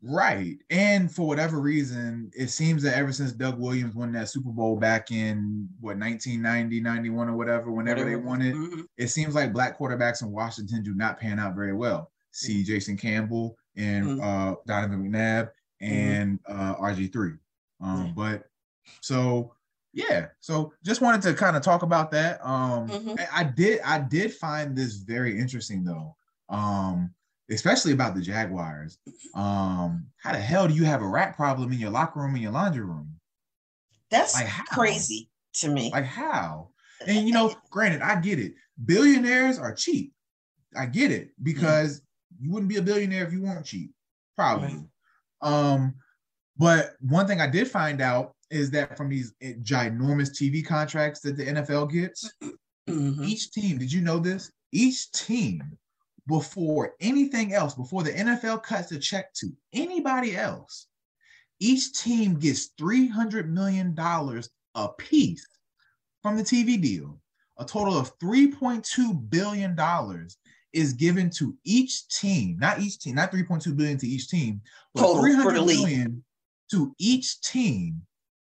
[0.06, 4.50] right and for whatever reason it seems that ever since doug williams won that super
[4.50, 8.10] bowl back in what 1990 91 or whatever whenever whatever.
[8.10, 8.82] they won it mm-hmm.
[8.98, 12.64] it seems like black quarterbacks in washington do not pan out very well see mm-hmm.
[12.64, 14.22] jason campbell and mm-hmm.
[14.22, 17.38] uh, donovan mcnabb and uh, rg3
[17.80, 18.44] um, but
[19.00, 19.54] so
[19.94, 23.16] yeah so just wanted to kind of talk about that um mm-hmm.
[23.32, 26.14] i did i did find this very interesting though
[26.50, 27.14] um
[27.54, 28.98] especially about the jaguars
[29.36, 32.42] um how the hell do you have a rat problem in your locker room and
[32.42, 33.10] your laundry room?
[34.10, 35.92] That's like crazy to me.
[35.92, 36.70] Like how?
[37.08, 38.54] And you know granted i get it.
[38.86, 40.14] Billionaires are cheap.
[40.78, 42.46] I get it because mm-hmm.
[42.46, 43.92] you wouldn't be a billionaire if you weren't cheap
[44.36, 44.84] probably.
[45.42, 45.96] Um
[46.58, 51.36] but one thing i did find out is that from these ginormous TV contracts that
[51.36, 52.32] the NFL gets,
[52.88, 53.24] mm-hmm.
[53.24, 54.52] each team, did you know this?
[54.72, 55.64] Each team,
[56.28, 60.88] before anything else, before the NFL cuts a check to anybody else,
[61.60, 63.98] each team gets $300 million
[64.76, 65.48] a piece
[66.22, 67.20] from the TV deal.
[67.58, 69.78] A total of $3.2 billion
[70.74, 74.62] is given to each team, not each team, not 3.2 billion to each team,
[74.94, 76.24] but total 300 million
[76.72, 78.02] to each team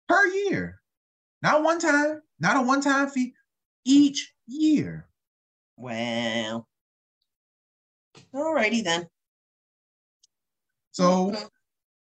[0.08, 0.80] per year.
[1.42, 3.34] Not one time, not a one time fee,
[3.84, 5.08] each year.
[8.32, 9.08] Well, alrighty then.
[10.92, 11.36] So,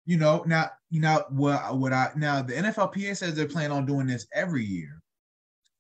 [0.06, 3.86] you know, now, you know, what, what I, now the NFLPA says they're planning on
[3.86, 5.02] doing this every year.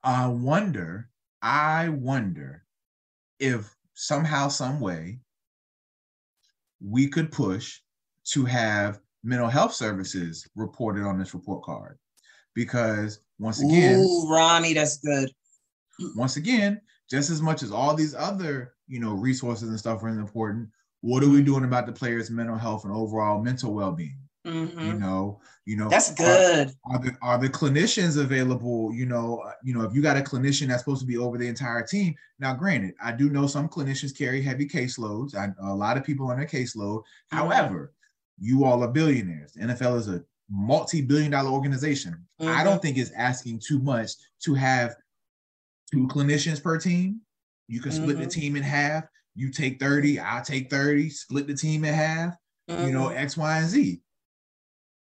[0.03, 1.09] I wonder,
[1.41, 2.63] I wonder
[3.39, 5.19] if somehow, some way,
[6.79, 7.79] we could push
[8.25, 11.97] to have mental health services reported on this report card
[12.53, 15.29] because once again, Ooh, Ronnie, that's good.
[16.15, 20.09] Once again, just as much as all these other you know resources and stuff are
[20.09, 20.69] important,
[21.01, 24.17] what are we doing about the players' mental health and overall mental well-being?
[24.45, 24.79] Mm-hmm.
[24.79, 26.71] You know, you know that's good.
[26.85, 28.93] Are, are, the are the clinicians available?
[28.93, 31.37] You know, uh, you know if you got a clinician that's supposed to be over
[31.37, 32.13] the entire team.
[32.37, 35.35] Now, granted, I do know some clinicians carry heavy caseloads.
[35.35, 36.99] I, a lot of people on their caseload.
[36.99, 37.37] Mm-hmm.
[37.37, 37.93] However,
[38.39, 39.53] you all are billionaires.
[39.53, 42.23] The NFL is a multi-billion dollar organization.
[42.39, 42.55] Mm-hmm.
[42.55, 44.11] I don't think it's asking too much
[44.43, 44.95] to have
[45.91, 47.21] two clinicians per team.
[47.67, 48.21] You can split mm-hmm.
[48.21, 49.05] the team in half.
[49.35, 52.35] You take 30, I'll take 30, split the team in half,
[52.69, 52.87] mm-hmm.
[52.87, 53.17] you know, mm-hmm.
[53.17, 54.01] X, Y, and Z.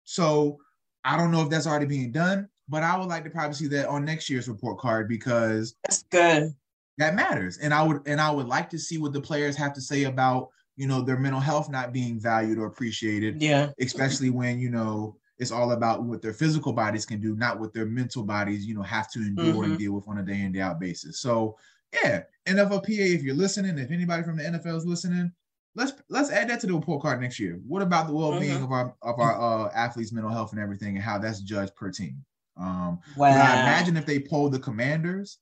[0.03, 0.57] So
[1.03, 3.67] I don't know if that's already being done, but I would like to probably see
[3.67, 6.53] that on next year's report card because that's good.
[6.97, 9.71] That matters, and I would and I would like to see what the players have
[9.73, 13.41] to say about you know their mental health not being valued or appreciated.
[13.41, 17.59] Yeah, especially when you know it's all about what their physical bodies can do, not
[17.59, 19.63] what their mental bodies you know have to endure mm-hmm.
[19.63, 21.21] and deal with on a day in day out basis.
[21.21, 21.57] So
[21.93, 25.31] yeah, NFLPA, if you're listening, if anybody from the NFL is listening,
[25.75, 27.59] let's let's add that to the report card next year.
[27.67, 28.63] What about the well-being mm-hmm.
[28.63, 31.91] of our of our uh, athletes' mental health and everything, and how that's judged per
[31.91, 32.23] team?
[32.57, 33.29] Um, wow.
[33.29, 35.39] I imagine if they polled the Commanders,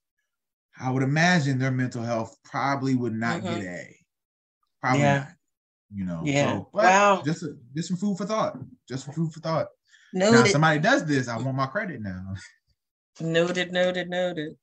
[0.79, 3.59] I would imagine their mental health probably would not mm-hmm.
[3.59, 3.95] get A.
[4.81, 5.17] Probably yeah.
[5.17, 5.27] not.
[5.93, 6.21] You know.
[6.23, 6.51] Yeah.
[6.51, 7.21] So, wow.
[7.25, 8.57] Just a, just some food for thought.
[8.87, 9.67] Just some food for thought.
[10.13, 10.39] Noted.
[10.39, 12.33] Now, somebody does this, I want my credit now.
[13.19, 13.71] Noted.
[13.71, 14.09] Noted.
[14.09, 14.55] Noted.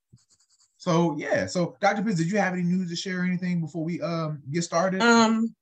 [0.85, 2.03] So yeah, so Dr.
[2.03, 5.01] Pitts, did you have any news to share or anything before we um get started?
[5.01, 5.55] Um,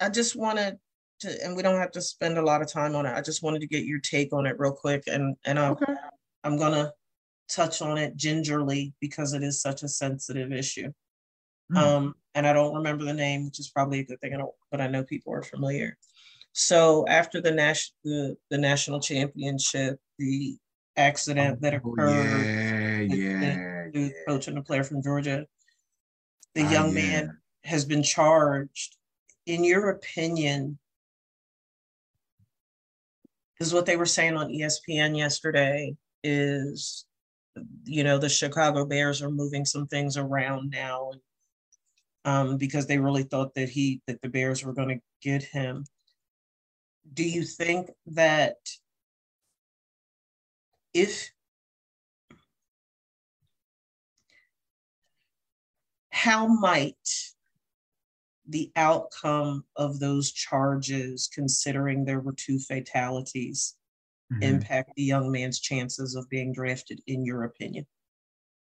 [0.00, 0.78] I just wanted
[1.20, 3.14] to, and we don't have to spend a lot of time on it.
[3.14, 5.94] I just wanted to get your take on it real quick, and and I'm okay.
[6.42, 6.92] I'm gonna
[7.48, 10.90] touch on it gingerly because it is such a sensitive issue.
[11.72, 11.76] Mm.
[11.76, 14.34] Um, and I don't remember the name, which is probably a good thing.
[14.34, 15.96] I don't, but I know people are familiar.
[16.52, 20.56] So after the national the, the national championship, the
[20.96, 22.44] accident that oh, occurred.
[22.44, 23.81] Yeah, yeah,
[24.26, 25.46] coach and the player from Georgia.
[26.54, 27.10] The ah, young uh, yeah.
[27.10, 28.96] man has been charged.
[29.46, 30.78] In your opinion,
[33.62, 37.06] is what they were saying on ESPN yesterday is
[37.84, 41.12] you know the Chicago Bears are moving some things around now
[42.24, 45.84] um, because they really thought that he that the Bears were going to get him.
[47.14, 48.56] Do you think that
[50.94, 51.30] if
[56.12, 56.94] how might
[58.46, 63.76] the outcome of those charges, considering there were two fatalities,
[64.32, 64.42] mm-hmm.
[64.42, 67.86] impact the young man's chances of being drafted, in your opinion?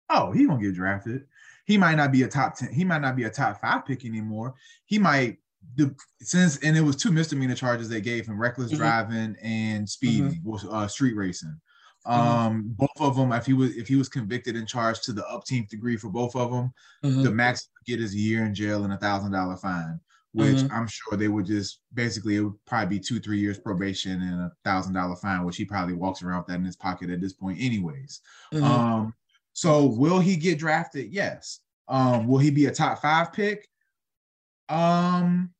[0.09, 1.25] Oh, he gonna get drafted.
[1.65, 2.73] He might not be a top ten.
[2.73, 4.55] He might not be a top five pick anymore.
[4.85, 5.37] He might
[5.75, 8.77] the since and it was two misdemeanor charges they gave him: reckless mm-hmm.
[8.77, 10.73] driving and speeding, mm-hmm.
[10.73, 11.59] uh, street racing.
[12.07, 12.21] Mm-hmm.
[12.21, 15.23] Um, both of them, if he was if he was convicted and charged to the
[15.23, 16.71] upteenth degree for both of them,
[17.03, 17.23] mm-hmm.
[17.23, 19.99] the max get is a year in jail and a thousand dollar fine.
[20.33, 20.75] Which mm-hmm.
[20.75, 24.41] I'm sure they would just basically it would probably be two three years probation and
[24.41, 27.21] a thousand dollar fine, which he probably walks around with that in his pocket at
[27.21, 28.21] this point, anyways.
[28.53, 28.65] Mm-hmm.
[28.65, 29.13] Um,
[29.53, 31.11] so will he get drafted?
[31.11, 31.61] Yes.
[31.87, 33.67] Um, will he be a top five pick?
[34.69, 35.51] Um,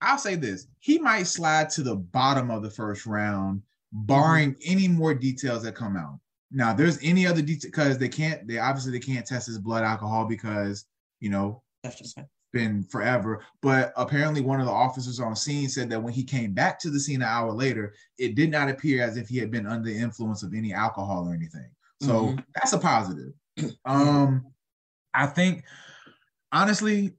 [0.00, 4.72] I'll say this: he might slide to the bottom of the first round barring mm-hmm.
[4.72, 6.18] any more details that come out.
[6.50, 8.46] Now, there's any other detail because they can't.
[8.46, 10.84] They obviously they can't test his blood alcohol because
[11.20, 12.18] you know that's just
[12.52, 13.42] been forever.
[13.62, 16.90] But apparently, one of the officers on scene said that when he came back to
[16.90, 19.88] the scene an hour later, it did not appear as if he had been under
[19.88, 21.70] the influence of any alcohol or anything.
[22.02, 22.40] So mm-hmm.
[22.54, 23.32] that's a positive.
[23.84, 24.46] Um,
[25.12, 25.64] I think
[26.52, 27.12] honestly,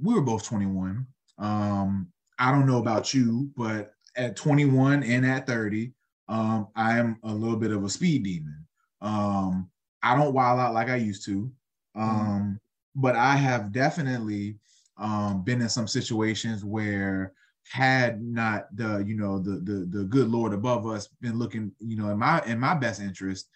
[0.00, 1.06] we were both 21.
[1.38, 5.92] Um, I don't know about you, but at 21 and at 30,
[6.28, 8.66] um, I am a little bit of a speed demon.
[9.00, 9.70] Um,
[10.02, 11.50] I don't wild out like I used to,
[11.94, 12.52] um, mm-hmm.
[12.96, 14.58] but I have definitely
[14.98, 17.32] um, been in some situations where
[17.70, 21.96] had not the you know the the the good Lord above us been looking you
[21.96, 23.48] know in my in my best interest,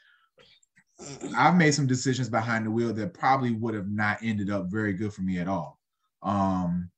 [1.37, 4.93] I've made some decisions behind the wheel that probably would have not ended up very
[4.93, 5.79] good for me at all.
[6.23, 6.91] Um,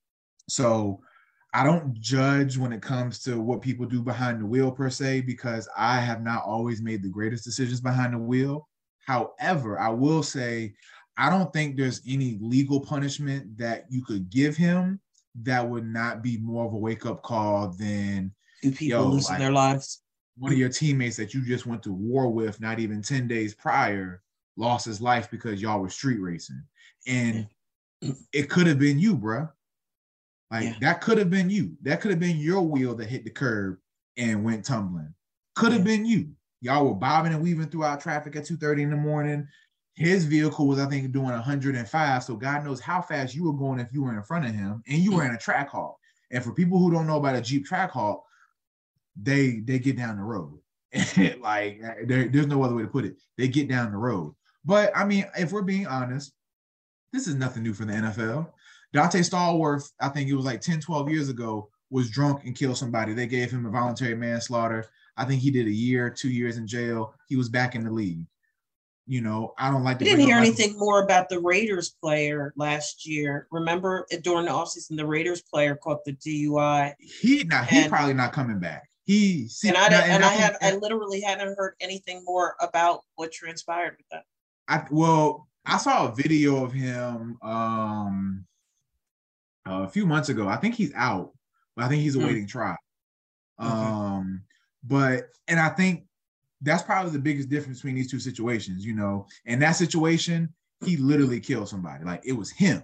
[0.49, 1.01] so
[1.55, 5.21] I don't judge when it comes to what people do behind the wheel per se,
[5.21, 8.69] because I have not always made the greatest decisions behind the wheel.
[9.07, 10.75] However, I will say,
[11.17, 14.99] I don't think there's any legal punishment that you could give him
[15.43, 19.35] that would not be more of a wake up call than do people yo, losing
[19.35, 20.03] like, their lives.
[20.37, 23.55] One of your teammates that you just went to war with, not even 10 days
[23.55, 24.23] prior,
[24.57, 26.63] lost his life because y'all were street racing.
[27.07, 27.47] And
[28.33, 29.49] it could have been you, bruh.
[30.55, 30.75] Like yeah.
[30.83, 31.73] that could have been you.
[31.83, 33.77] That could have been your wheel that hit the curb
[34.17, 35.13] and went tumbling.
[35.57, 35.97] Could have yeah.
[35.97, 36.31] been you.
[36.61, 39.49] Y'all were bobbing and weaving throughout traffic at 2:30 in the morning.
[39.97, 42.23] His vehicle was, I think, doing 105.
[42.23, 44.81] So God knows how fast you were going if you were in front of him
[44.87, 45.97] and you were in a Trackhawk.
[46.31, 48.23] And for people who don't know about a Jeep Trackhawk,
[49.21, 50.61] they they get down the road.
[51.41, 53.17] like there, there's no other way to put it.
[53.37, 54.37] They get down the road.
[54.65, 56.33] But I mean, if we're being honest,
[57.13, 58.49] this is nothing new for the NFL.
[58.95, 62.79] Donté Stallworth, I think it was like 10, 12 years ago, was drunk and killed
[62.79, 63.13] somebody.
[63.13, 64.87] They gave him a voluntary manslaughter.
[65.17, 67.15] I think he did a year, two years in jail.
[67.29, 68.25] He was back in the league.
[69.07, 70.01] You know, I don't like.
[70.01, 73.47] We didn't hear anything more about the Raiders player last year.
[73.51, 76.95] Remember during the offseason, the Raiders player caught the DUI.
[76.99, 78.89] He now he's probably not coming back.
[79.05, 83.31] he and I and, and I have I literally haven't heard anything more about what
[83.31, 84.25] transpired with that.
[84.69, 88.47] I well, I saw a video of him um
[89.67, 90.49] a few months ago.
[90.49, 91.33] I think he's out,
[91.77, 92.23] but I think he's hmm.
[92.23, 92.51] awaiting mm.
[92.51, 92.77] trial.
[93.59, 94.43] Um,
[94.83, 96.05] but and I think
[96.61, 99.27] that's probably the biggest difference between these two situations, you know.
[99.45, 100.53] In that situation,
[100.85, 102.05] he literally killed somebody.
[102.05, 102.83] Like it was him,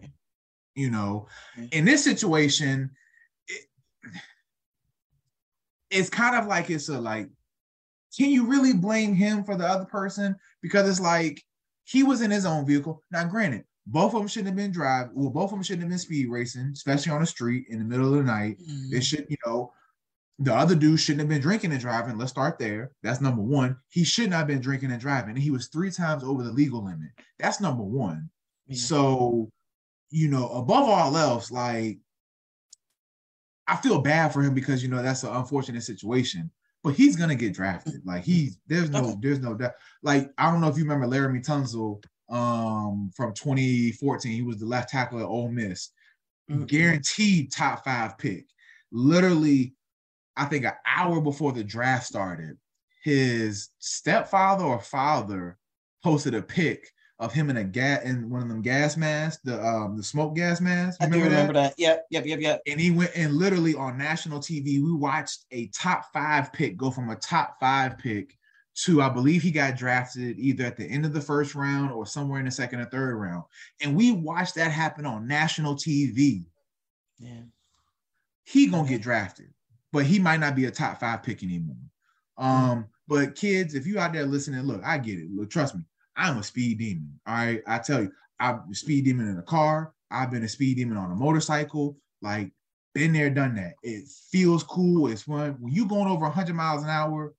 [0.75, 1.27] you know.
[1.59, 1.67] Mm-hmm.
[1.73, 2.91] In this situation,
[3.49, 3.63] it,
[5.91, 7.29] it's kind of like it's a like,
[8.17, 10.37] can you really blame him for the other person?
[10.63, 11.43] Because it's like
[11.85, 13.03] he was in his own vehicle.
[13.11, 15.13] Now, granted, both of them shouldn't have been driving.
[15.15, 17.85] Well, both of them shouldn't have been speed racing, especially on the street in the
[17.85, 18.59] middle of the night.
[18.61, 18.91] Mm-hmm.
[18.91, 19.73] They should, you know,
[20.39, 22.17] the other dude shouldn't have been drinking and driving.
[22.17, 22.93] Let's start there.
[23.03, 23.77] That's number one.
[23.89, 25.31] He should not have been drinking and driving.
[25.31, 27.11] And he was three times over the legal limit.
[27.39, 28.31] That's number one.
[28.67, 28.77] Yeah.
[28.77, 29.51] So,
[30.11, 31.99] you know, above all else, like
[33.67, 36.51] I feel bad for him because you know that's an unfortunate situation.
[36.83, 38.01] But he's gonna get drafted.
[38.07, 39.73] Like he's there's no there's no doubt.
[40.03, 44.33] Like I don't know if you remember Laremy Tunsil um, from 2014.
[44.33, 45.91] He was the left tackle at Ole Miss.
[46.51, 46.65] Mm-hmm.
[46.65, 48.47] Guaranteed top five pick.
[48.93, 49.75] Literally
[50.37, 52.57] I think an hour before the draft started,
[53.03, 55.59] his stepfather or father
[56.03, 56.89] posted a pic
[57.19, 60.35] of him in a gas in one of them gas masks, the um the smoke
[60.35, 61.03] gas mask.
[61.03, 61.77] I do remember that?
[61.77, 61.79] that.
[61.79, 62.63] Yep, yep, yep, yep.
[62.67, 66.91] And he went and literally on national TV, we watched a top five pick go
[66.91, 68.39] from a top five pick
[68.85, 72.07] to I believe he got drafted either at the end of the first round or
[72.07, 73.45] somewhere in the second or third round.
[73.83, 76.45] And we watched that happen on national TV.
[77.19, 77.43] Yeah.
[78.45, 79.53] He gonna get drafted
[79.93, 81.77] but he might not be a top five pick anymore.
[82.39, 85.31] Um, but kids, if you out there listening, look, I get it.
[85.35, 85.83] Look, trust me,
[86.17, 87.21] I'm a speed demon.
[87.27, 89.93] All right, I tell you, I'm a speed demon in a car.
[90.11, 91.97] I've been a speed demon on a motorcycle.
[92.23, 92.53] Like,
[92.95, 93.75] been there, done that.
[93.83, 95.09] It feels cool.
[95.09, 95.57] It's fun.
[95.61, 97.35] When you going over 100 miles an hour,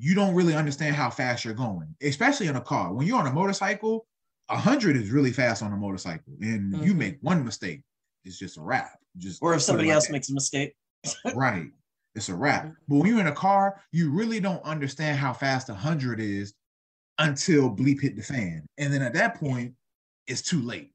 [0.00, 2.92] you don't really understand how fast you're going, especially in a car.
[2.94, 4.06] When you're on a motorcycle,
[4.46, 6.82] 100 is really fast on a motorcycle, and mm-hmm.
[6.82, 7.82] you make one mistake,
[8.24, 8.98] it's just a wrap.
[9.18, 10.12] Just or if somebody like else that.
[10.12, 10.74] makes a mistake
[11.34, 11.66] right.
[12.14, 12.64] It's a wrap.
[12.64, 12.72] Mm-hmm.
[12.88, 16.54] But when you're in a car, you really don't understand how fast a hundred is
[17.18, 18.66] until bleep hit the fan.
[18.78, 19.74] And then at that point,
[20.26, 20.92] it's too late.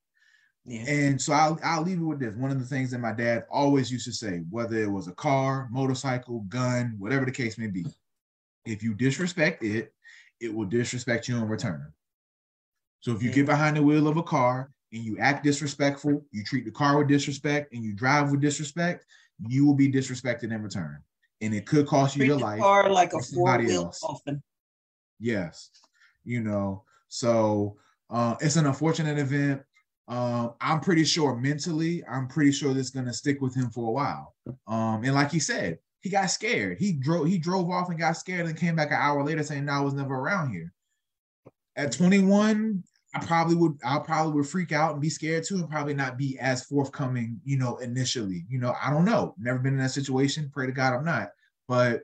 [0.65, 0.83] Yeah.
[0.87, 2.33] And so I'll, I'll leave it with this.
[2.35, 5.13] One of the things that my dad always used to say, whether it was a
[5.13, 7.85] car, motorcycle, gun, whatever the case may be,
[8.65, 9.93] if you disrespect it,
[10.41, 11.91] it will disrespect you in return.
[12.99, 16.43] So if you get behind the wheel of a car and you act disrespectful, you
[16.43, 19.05] treat the car with disrespect, and you drive with disrespect,
[19.47, 21.01] you will be disrespected in return,
[21.41, 22.61] and it could cost you Treat your life.
[22.61, 24.41] Or like a four wheel coffin.
[25.19, 25.69] Yes,
[26.23, 26.83] you know.
[27.07, 27.77] So
[28.09, 29.61] uh, it's an unfortunate event.
[30.07, 33.89] Um, I'm pretty sure mentally, I'm pretty sure this is gonna stick with him for
[33.89, 34.35] a while.
[34.67, 36.77] Um, and like he said, he got scared.
[36.77, 39.65] He drove he drove off and got scared and came back an hour later saying,
[39.65, 40.71] "No, I was never around here."
[41.75, 42.83] At 21,
[43.15, 46.15] I probably would I probably would freak out and be scared too and probably not
[46.15, 48.45] be as forthcoming, you know, initially.
[48.47, 49.33] You know, I don't know.
[49.39, 50.51] Never been in that situation.
[50.53, 51.29] Pray to God I'm not.
[51.67, 52.03] But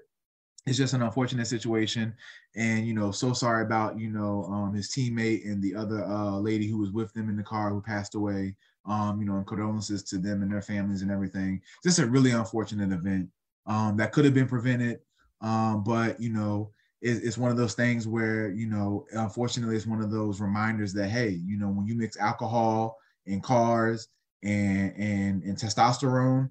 [0.66, 2.16] it's just an unfortunate situation.
[2.56, 6.40] And you know, so sorry about, you know, um his teammate and the other uh
[6.40, 8.56] lady who was with them in the car who passed away.
[8.84, 11.62] Um, you know, and condolences to them and their families and everything.
[11.84, 13.30] Just a really unfortunate event
[13.66, 15.00] um that could have been prevented.
[15.42, 16.72] Um, but you know,
[17.02, 21.10] it's one of those things where you know unfortunately it's one of those reminders that
[21.10, 24.10] hey you know when you mix alcohol and cars
[24.44, 26.48] and and and testosterone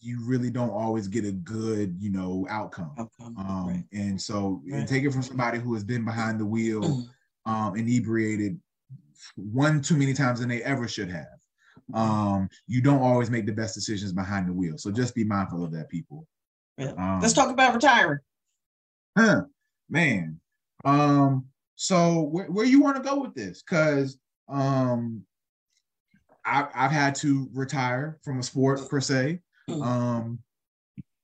[0.00, 3.84] you really don't always get a good you know outcome, outcome um, right.
[3.92, 4.80] and so right.
[4.80, 7.04] and take it from somebody who has been behind the wheel
[7.46, 8.60] um, inebriated
[9.36, 11.26] one too many times than they ever should have
[11.92, 15.62] um, you don't always make the best decisions behind the wheel so just be mindful
[15.62, 16.26] of that people
[16.78, 16.92] yeah.
[16.96, 18.18] um, let's talk about retiring
[19.16, 19.42] huh,
[19.88, 20.40] man.
[20.84, 21.46] Um,
[21.76, 23.62] so where, where you want to go with this?
[23.62, 25.22] Because um,
[26.44, 29.40] I, I've had to retire from a sport per se.
[29.68, 29.82] Mm.
[29.84, 30.38] Um,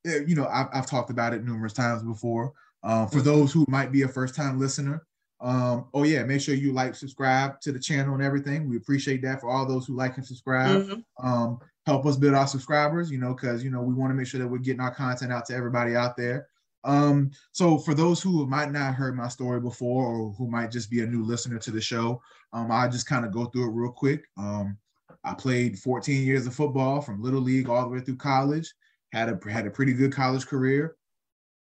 [0.04, 2.52] you know, I've, I've talked about it numerous times before.
[2.82, 5.06] Uh, for those who might be a first time listener,
[5.40, 8.68] um, oh yeah, make sure you like, subscribe to the channel and everything.
[8.68, 10.82] We appreciate that for all those who like and subscribe.
[10.82, 11.26] Mm-hmm.
[11.26, 14.26] Um, help us build our subscribers, you know, because you know we want to make
[14.26, 16.48] sure that we're getting our content out to everybody out there.
[16.84, 20.90] Um, so for those who might not heard my story before or who might just
[20.90, 22.22] be a new listener to the show,
[22.52, 24.24] um, I'll just kind of go through it real quick.
[24.38, 24.78] Um,
[25.24, 28.72] I played 14 years of football from little league all the way through college.
[29.12, 30.96] Had a had a pretty good college career.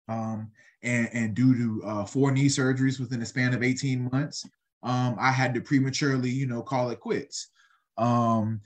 [0.07, 0.51] Um,
[0.87, 4.47] and, and due to uh, four knee surgeries within a span of 18 months,
[4.83, 7.49] um, I had to prematurely, you know, call it quits.
[7.97, 8.61] Um,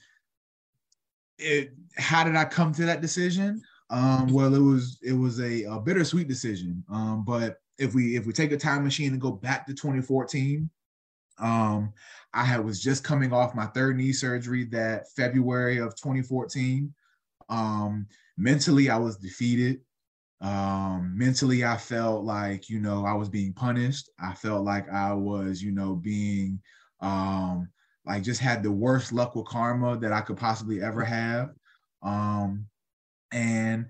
[1.40, 3.62] it, how did I come to that decision?
[3.90, 6.84] Um, well, it was it was a, a bittersweet decision.
[6.92, 10.70] Um, but if we if we take a time machine and go back to 2014,
[11.40, 11.92] um,
[12.34, 16.94] I had was just coming off my third knee surgery that February of 2014.
[17.50, 18.06] Um,
[18.38, 19.82] mentally, I was defeated.
[20.42, 24.10] Um, mentally, I felt like you know I was being punished.
[24.20, 26.60] I felt like I was you know being
[27.00, 27.70] um,
[28.06, 31.50] like just had the worst luck with karma that I could possibly ever have.
[32.02, 32.66] Um,
[33.32, 33.88] and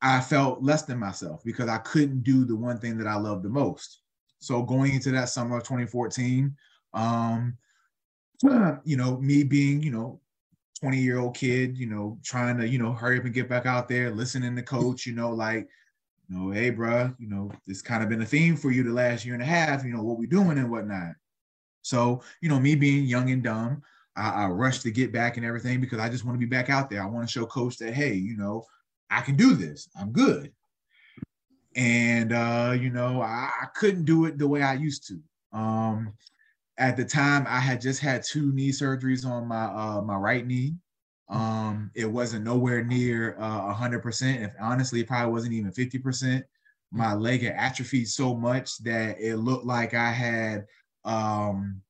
[0.00, 3.42] I felt less than myself because I couldn't do the one thing that I love
[3.42, 4.00] the most.
[4.40, 6.56] So going into that summer of 2014,
[6.94, 7.56] um,
[8.84, 10.20] you know, me being, you know,
[10.80, 13.66] 20 year old kid, you know, trying to, you know, hurry up and get back
[13.66, 15.68] out there, listening to coach, you know, like,
[16.28, 18.92] you know, hey, bro, you know, it's kind of been a theme for you the
[18.92, 21.12] last year and a half, you know, what we doing and whatnot.
[21.82, 23.82] So, you know, me being young and dumb,
[24.16, 26.70] I, I rushed to get back and everything because I just want to be back
[26.70, 27.02] out there.
[27.02, 28.64] I want to show coach that, hey, you know,
[29.10, 29.88] I can do this.
[29.98, 30.52] I'm good.
[31.74, 35.20] And uh, you know, I, I couldn't do it the way I used to.
[35.56, 36.12] Um,
[36.78, 40.46] at the time, I had just had two knee surgeries on my uh, my right
[40.46, 40.74] knee.
[41.32, 44.44] Um, it wasn't nowhere near uh, 100%.
[44.44, 46.42] If honestly, it probably wasn't even 50%.
[46.92, 50.66] My leg had atrophied so much that it looked like I had
[51.06, 51.80] um,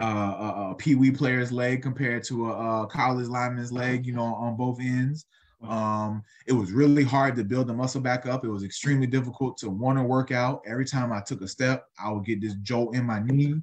[0.00, 4.22] uh, a, pee wee player's leg compared to a, a college lineman's leg, you know,
[4.22, 5.26] on both ends.
[5.66, 8.44] Um, it was really hard to build the muscle back up.
[8.44, 10.62] It was extremely difficult to want to work out.
[10.64, 13.54] Every time I took a step, I would get this jolt in my knee.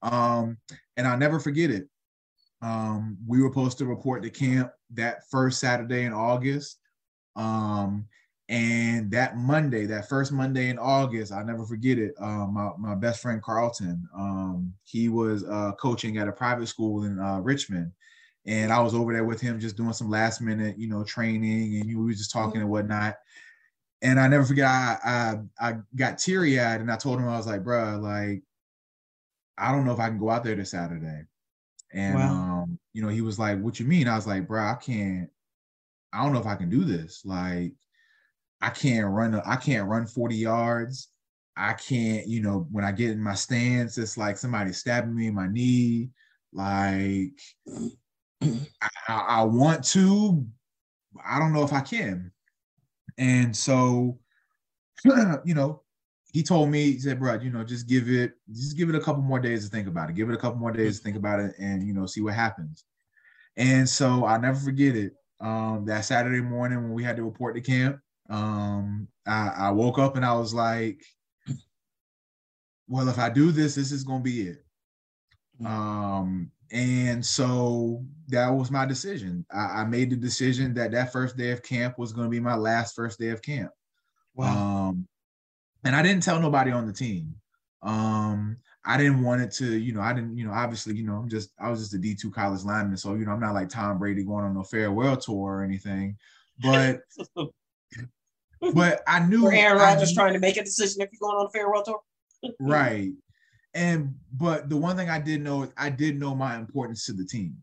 [0.00, 0.56] Um,
[0.96, 1.86] and I'll never forget it.
[2.64, 6.78] Um, we were supposed to report to camp that first Saturday in August.
[7.36, 8.06] Um,
[8.48, 12.14] and that Monday, that first Monday in August, I'll never forget it.
[12.20, 17.04] Uh, my, my best friend Carlton, um, he was uh, coaching at a private school
[17.04, 17.92] in uh, Richmond
[18.46, 21.80] and I was over there with him just doing some last minute, you know, training,
[21.80, 23.16] and we were just talking and whatnot.
[24.02, 24.98] And I never forget, I
[25.58, 28.42] I, I got teary eyed, and I told him I was like, bro, like,
[29.56, 31.22] I don't know if I can go out there this Saturday.
[31.94, 32.32] And wow.
[32.32, 35.30] um, you know, he was like, "What you mean?" I was like, "Bro, I can't.
[36.12, 37.22] I don't know if I can do this.
[37.24, 37.72] Like,
[38.60, 39.40] I can't run.
[39.46, 41.08] I can't run forty yards.
[41.56, 42.26] I can't.
[42.26, 45.46] You know, when I get in my stance, it's like somebody stabbing me in my
[45.46, 46.10] knee.
[46.52, 47.38] Like,
[48.42, 50.44] I, I want to,
[51.24, 52.32] I don't know if I can.
[53.18, 54.18] And so,
[55.04, 55.82] you know,
[56.34, 59.00] he told me, he said, bro, you know, just give it, just give it a
[59.00, 60.16] couple more days to think about it.
[60.16, 62.34] Give it a couple more days to think about it and, you know, see what
[62.34, 62.84] happens.
[63.56, 65.12] And so I'll never forget it.
[65.38, 70.00] Um, that Saturday morning when we had to report to camp, um, I, I woke
[70.00, 71.00] up and I was like,
[72.88, 74.64] well, if I do this, this is going to be it.
[75.62, 75.66] Mm.
[75.66, 79.46] Um, and so that was my decision.
[79.52, 82.40] I, I, made the decision that that first day of camp was going to be
[82.40, 83.70] my last first day of camp.
[84.34, 84.88] Wow.
[84.88, 85.06] Um,
[85.84, 87.34] and I didn't tell nobody on the team.
[87.82, 88.56] Um,
[88.86, 91.28] I didn't want it to, you know, I didn't, you know, obviously, you know, I'm
[91.28, 92.96] just, I was just a D2 college lineman.
[92.96, 96.16] So, you know, I'm not like Tom Brady going on a farewell tour or anything.
[96.60, 97.00] But,
[98.74, 99.46] but I knew.
[99.46, 102.00] Or Aaron Rodgers trying to make a decision if you're going on a farewell tour.
[102.60, 103.12] right
[103.74, 107.12] and but the one thing I did know is I did know my importance to
[107.12, 107.56] the team.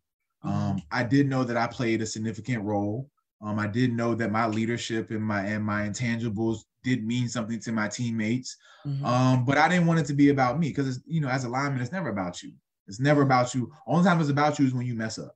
[0.44, 0.78] Um, mm-hmm.
[0.92, 3.10] I did know that I played a significant role.
[3.44, 7.60] Um, I did know that my leadership and my and my intangibles did mean something
[7.62, 8.58] to my teammates.
[8.86, 9.06] Mm-hmm.
[9.06, 11.50] Um, but I didn't want it to be about me because you know, as a
[11.50, 12.54] lineman, it's never about you.
[12.88, 13.72] It's never about you.
[13.88, 15.36] Only time it's about you is when you mess up.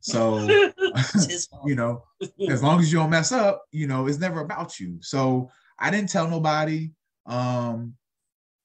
[0.00, 0.38] So
[1.66, 2.04] you know,
[2.48, 4.98] as long as you don't mess up, you know, it's never about you.
[5.00, 6.90] So I didn't tell nobody.
[7.26, 7.94] Um,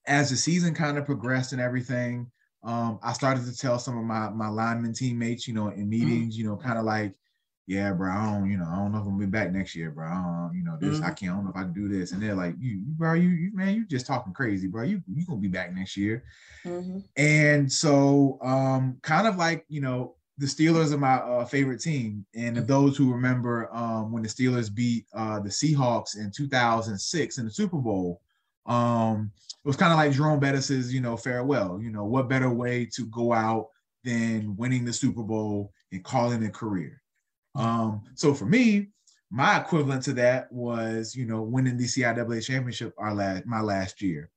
[0.06, 2.30] as the season kind of progressed and everything,
[2.64, 5.90] um, I started to tell some of my my lineman teammates, you know, in mm-hmm.
[5.90, 6.42] meetings, mm-hmm.
[6.42, 7.14] you know, kind of like,
[7.72, 9.74] yeah, bro, I don't, you know, I don't know if I'm gonna be back next
[9.74, 10.06] year, bro.
[10.06, 11.04] I don't, you know, this mm-hmm.
[11.04, 12.12] I can't, I don't know if I can do this.
[12.12, 14.82] And they're like, you, bro, you, you man, you just talking crazy, bro.
[14.82, 16.22] You you gonna be back next year.
[16.66, 16.98] Mm-hmm.
[17.16, 22.26] And so, um, kind of like, you know, the Steelers are my uh, favorite team,
[22.34, 27.38] and if those who remember um, when the Steelers beat uh, the Seahawks in 2006
[27.38, 28.20] in the Super Bowl,
[28.66, 29.30] um,
[29.64, 31.80] it was kind of like Jerome Bettis's, you know, farewell.
[31.80, 33.68] You know, what better way to go out
[34.04, 37.01] than winning the Super Bowl and calling it a career?
[37.54, 38.88] Um, so for me,
[39.30, 44.02] my equivalent to that was, you know, winning the CIAA championship our last my last
[44.02, 44.30] year,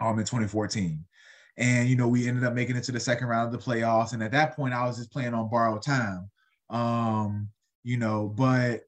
[0.00, 1.04] um, in 2014.
[1.58, 4.14] And you know, we ended up making it to the second round of the playoffs.
[4.14, 6.30] And at that point, I was just playing on borrowed time.
[6.70, 7.48] Um,
[7.84, 8.82] you know, but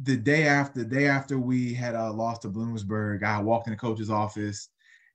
[0.00, 3.72] the day after, the day after we had uh, lost to Bloomsburg, I walked in
[3.72, 4.68] the coach's office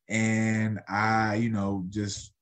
[0.10, 2.34] and I, you know, just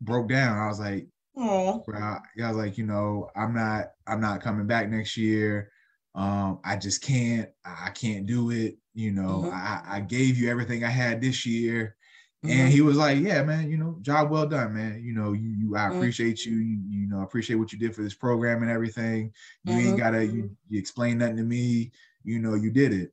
[0.00, 0.58] broke down.
[0.58, 4.88] I was like, oh, I was like, you know, I'm not, I'm not coming back
[4.88, 5.70] next year.
[6.14, 8.78] Um, I just can't, I can't do it.
[8.94, 9.54] You know, mm-hmm.
[9.54, 11.96] I, I gave you everything I had this year.
[12.44, 12.60] Mm-hmm.
[12.60, 15.02] And he was like, "Yeah, man, you know, job well done, man.
[15.02, 15.96] You know, you, you I mm-hmm.
[15.96, 16.56] appreciate you.
[16.56, 16.78] you.
[16.88, 19.32] You know, appreciate what you did for this program and everything.
[19.64, 19.96] You ain't mm-hmm.
[19.96, 21.92] gotta you, you explain nothing to me.
[22.24, 23.12] You know, you did it.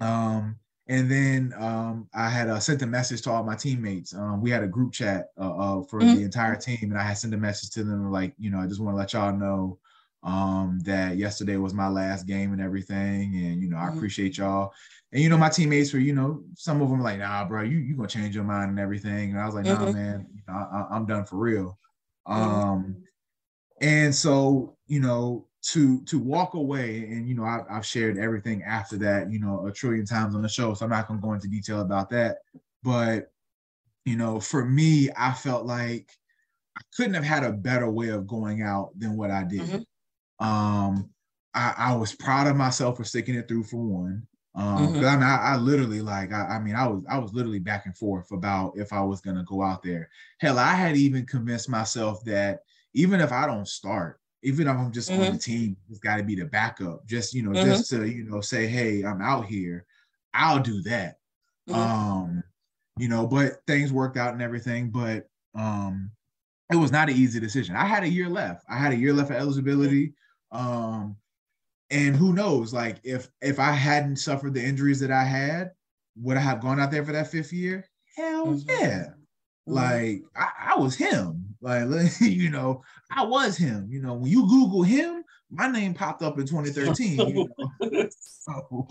[0.00, 0.56] Um,
[0.92, 4.14] and then um, I had uh, sent a message to all my teammates.
[4.14, 6.16] Um, we had a group chat uh, uh, for mm-hmm.
[6.16, 8.66] the entire team, and I had sent a message to them like, you know, I
[8.66, 9.78] just want to let y'all know
[10.22, 13.96] um, that yesterday was my last game and everything, and you know, I mm-hmm.
[13.96, 14.74] appreciate y'all.
[15.12, 17.62] And you know, my teammates were, you know, some of them were like, nah, bro,
[17.62, 19.30] you you gonna change your mind and everything.
[19.30, 19.94] And I was like, nah, mm-hmm.
[19.94, 21.78] man, you know, I, am done for real.
[22.28, 22.42] Mm-hmm.
[22.42, 22.96] Um,
[23.80, 28.62] and so, you know, to to walk away and you know I, have shared everything
[28.64, 31.24] after that you know a trillion times on the show so i'm not going to
[31.24, 32.38] go into detail about that
[32.82, 33.30] but
[34.04, 36.10] you know for me i felt like
[36.76, 40.44] i couldn't have had a better way of going out than what i did mm-hmm.
[40.44, 41.08] um
[41.54, 45.04] I, I, was proud of myself for sticking it through for one um mm-hmm.
[45.04, 47.86] I, mean, I, I, literally like I, I mean i was i was literally back
[47.86, 50.10] and forth about if i was going to go out there
[50.40, 54.92] hell i had even convinced myself that even if i don't start even if I'm
[54.92, 55.22] just mm-hmm.
[55.22, 57.06] on the team, it's got to be the backup.
[57.06, 57.70] Just you know, mm-hmm.
[57.70, 59.86] just to you know say, hey, I'm out here.
[60.34, 61.16] I'll do that.
[61.68, 61.80] Mm-hmm.
[61.80, 62.42] Um,
[62.98, 64.90] you know, but things worked out and everything.
[64.90, 66.10] But um,
[66.70, 67.76] it was not an easy decision.
[67.76, 68.64] I had a year left.
[68.68, 70.14] I had a year left of eligibility.
[70.50, 71.16] Um,
[71.90, 75.72] and who knows, like if if I hadn't suffered the injuries that I had,
[76.16, 77.84] would I have gone out there for that fifth year?
[78.16, 78.68] Hell mm-hmm.
[78.68, 79.04] yeah.
[79.68, 79.72] Mm-hmm.
[79.74, 81.41] Like I, I was him.
[81.62, 83.86] Like, you know, I was him.
[83.90, 87.18] You know, when you Google him, my name popped up in 2013.
[87.28, 87.48] You
[87.80, 88.08] know?
[88.20, 88.88] so,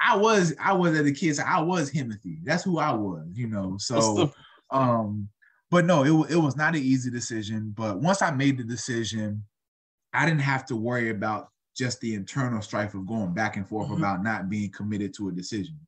[0.00, 1.38] I was, I was at the kids.
[1.38, 2.40] I was Timothy.
[2.44, 3.26] That's who I was.
[3.32, 4.32] You know, so,
[4.70, 5.28] um,
[5.70, 7.72] but no, it it was not an easy decision.
[7.74, 9.42] But once I made the decision,
[10.12, 13.88] I didn't have to worry about just the internal strife of going back and forth
[13.88, 13.96] mm-hmm.
[13.96, 15.78] about not being committed to a decision.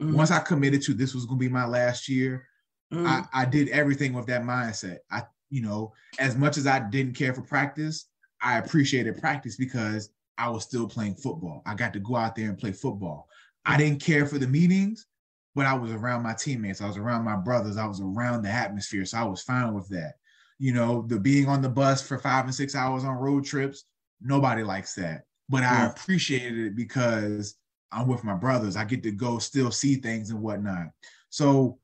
[0.00, 0.14] Mm-hmm.
[0.14, 2.46] Once I committed to this was going to be my last year,
[2.92, 3.06] Mm.
[3.06, 4.98] I, I did everything with that mindset.
[5.10, 8.06] I, you know, as much as I didn't care for practice,
[8.42, 11.62] I appreciated practice because I was still playing football.
[11.66, 13.28] I got to go out there and play football.
[13.64, 15.06] I didn't care for the meetings,
[15.54, 16.80] but I was around my teammates.
[16.80, 17.76] I was around my brothers.
[17.76, 19.04] I was around the atmosphere.
[19.04, 20.14] So I was fine with that.
[20.58, 23.84] You know, the being on the bus for five and six hours on road trips,
[24.20, 25.24] nobody likes that.
[25.48, 27.56] But I appreciated it because
[27.92, 28.76] I'm with my brothers.
[28.76, 30.88] I get to go still see things and whatnot.
[31.30, 31.78] So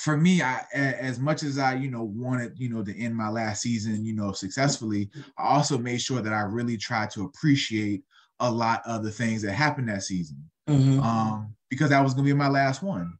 [0.00, 3.28] for me, I as much as I, you know, wanted, you know, to end my
[3.28, 8.02] last season, you know, successfully, I also made sure that I really tried to appreciate
[8.40, 10.42] a lot of the things that happened that season.
[10.68, 11.00] Mm-hmm.
[11.00, 13.18] Um, because that was gonna be my last one.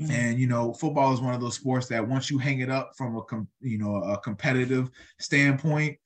[0.00, 0.10] Mm-hmm.
[0.10, 2.92] And you know, football is one of those sports that once you hang it up
[2.96, 5.96] from a com- you know a competitive standpoint,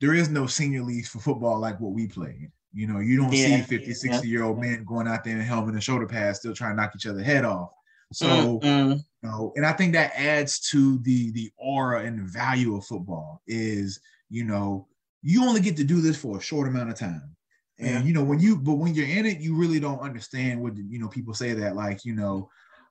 [0.00, 2.50] there is no senior leagues for football like what we played.
[2.72, 4.32] You know, you don't yeah, see 50, 60 yeah.
[4.32, 6.92] year old men going out there in helmet and shoulder pads still trying to knock
[6.96, 7.70] each other head off.
[8.14, 8.92] So, mm-hmm.
[8.92, 12.84] you know, and I think that adds to the the aura and the value of
[12.84, 14.00] football is,
[14.30, 14.88] you know,
[15.22, 17.36] you only get to do this for a short amount of time.
[17.78, 18.02] And yeah.
[18.02, 20.98] you know, when you but when you're in it, you really don't understand what you
[20.98, 22.48] know, people say that like, you know,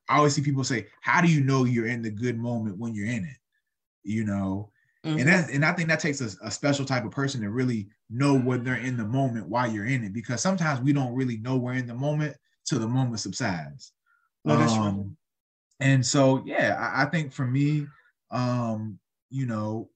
[0.10, 2.94] I always see people say, How do you know you're in the good moment when
[2.94, 3.38] you're in it?
[4.04, 4.72] You know,
[5.06, 5.20] Mm-hmm.
[5.20, 7.90] And that and I think that takes a, a, special type of person to really
[8.10, 11.38] know when they're in the moment while you're in it because sometimes we don't really
[11.38, 13.92] know we're in the moment till the moment subsides.
[14.46, 15.06] No, that's um, right.
[15.80, 17.88] And so, yeah, I, I think for me,
[18.32, 19.90] um, you know,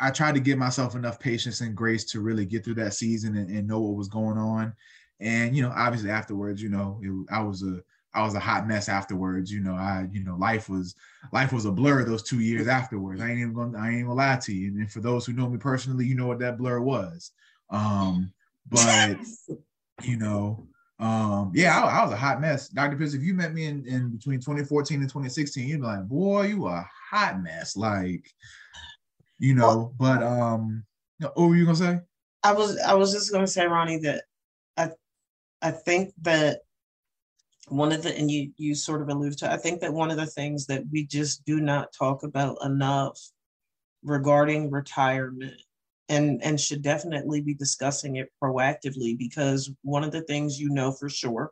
[0.00, 3.36] I tried to give myself enough patience and grace to really get through that season
[3.36, 4.74] and, and know what was going on.
[5.20, 7.80] And you know, obviously afterwards, you know, it, I was a
[8.12, 9.50] I was a hot mess afterwards.
[9.50, 10.94] You know, I you know life was
[11.32, 13.20] life was a blur those two years afterwards.
[13.20, 14.68] I ain't even gonna I ain't even gonna lie to you.
[14.78, 17.30] And for those who know me personally, you know what that blur was.
[17.70, 18.32] Um,
[18.68, 19.16] but
[20.02, 20.66] you know,
[21.04, 22.70] um, yeah, I, I, was a hot mess.
[22.70, 22.96] Dr.
[22.96, 26.46] Pitts, if you met me in, in between 2014 and 2016, you'd be like, boy,
[26.46, 27.76] you a hot mess.
[27.76, 28.32] Like,
[29.38, 30.82] you know, but um
[31.20, 32.00] what were you gonna say?
[32.42, 34.24] I was I was just gonna say, Ronnie, that
[34.78, 34.90] I
[35.60, 36.60] I think that
[37.68, 40.16] one of the and you you sort of alluded to, I think that one of
[40.16, 43.20] the things that we just do not talk about enough
[44.02, 45.60] regarding retirement
[46.08, 50.92] and and should definitely be discussing it proactively because one of the things you know
[50.92, 51.50] for sure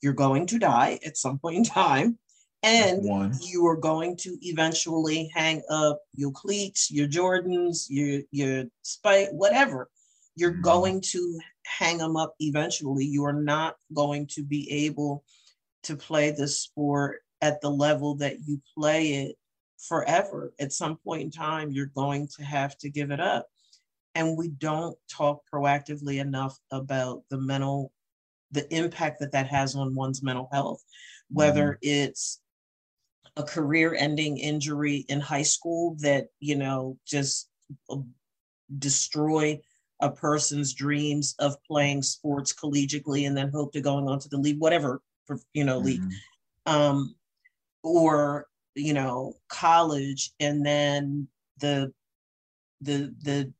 [0.00, 2.16] you're going to die at some point in time
[2.62, 3.04] and
[3.40, 9.88] you are going to eventually hang up your cleats your jordans your your spike whatever.
[10.34, 10.62] You're mm-hmm.
[10.62, 13.04] going to hang them up eventually.
[13.04, 15.24] You are not going to be able
[15.84, 19.36] to play the sport at the level that you play it
[19.78, 20.52] forever.
[20.60, 23.48] At some point in time you're going to have to give it up
[24.18, 27.92] and we don't talk proactively enough about the mental
[28.50, 30.82] the impact that that has on one's mental health
[31.30, 32.04] whether mm-hmm.
[32.06, 32.40] it's
[33.36, 37.48] a career ending injury in high school that you know just
[37.90, 37.96] uh,
[38.78, 39.58] destroy
[40.00, 44.36] a person's dreams of playing sports collegiately and then hope to going on to the
[44.36, 45.00] league whatever
[45.52, 46.72] you know league mm-hmm.
[46.72, 47.14] um
[47.84, 51.92] or you know college and then the
[52.80, 53.52] the the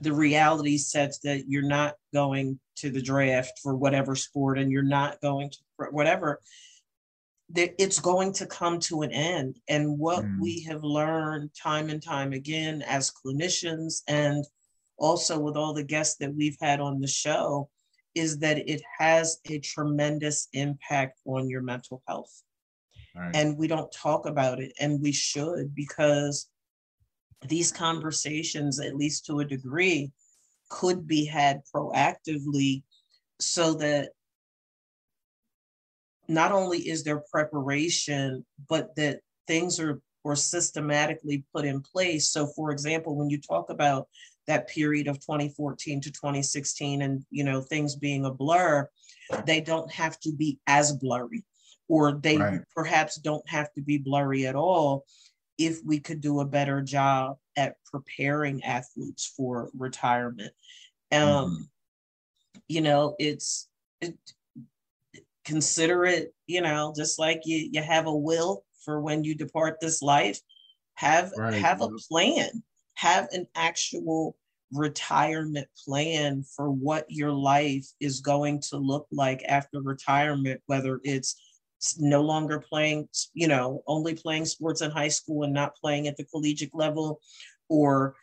[0.00, 4.82] the reality sets that you're not going to the draft for whatever sport and you're
[4.82, 5.58] not going to
[5.90, 6.40] whatever
[7.52, 10.40] that it's going to come to an end and what mm.
[10.40, 14.44] we have learned time and time again as clinicians and
[14.98, 17.68] also with all the guests that we've had on the show
[18.14, 22.42] is that it has a tremendous impact on your mental health
[23.16, 23.34] right.
[23.34, 26.48] and we don't talk about it and we should because
[27.48, 30.10] these conversations, at least to a degree,
[30.68, 32.82] could be had proactively
[33.40, 34.10] so that
[36.28, 42.30] not only is there preparation, but that things are or systematically put in place.
[42.30, 44.06] So for example, when you talk about
[44.46, 48.88] that period of 2014 to 2016 and you know things being a blur,
[49.46, 51.44] they don't have to be as blurry
[51.88, 52.60] or they right.
[52.74, 55.04] perhaps don't have to be blurry at all
[55.60, 60.52] if we could do a better job at preparing athletes for retirement.
[61.12, 61.62] Um, mm-hmm.
[62.66, 63.68] You know, it's
[64.00, 64.16] it,
[65.44, 69.76] consider it, you know, just like you, you have a will for when you depart
[69.80, 70.40] this life,
[70.94, 71.52] have right.
[71.52, 72.62] have a plan,
[72.94, 74.36] have an actual
[74.72, 81.36] retirement plan for what your life is going to look like after retirement, whether it's
[81.98, 86.16] no longer playing, you know, only playing sports in high school and not playing at
[86.16, 87.20] the collegiate level,
[87.68, 88.14] or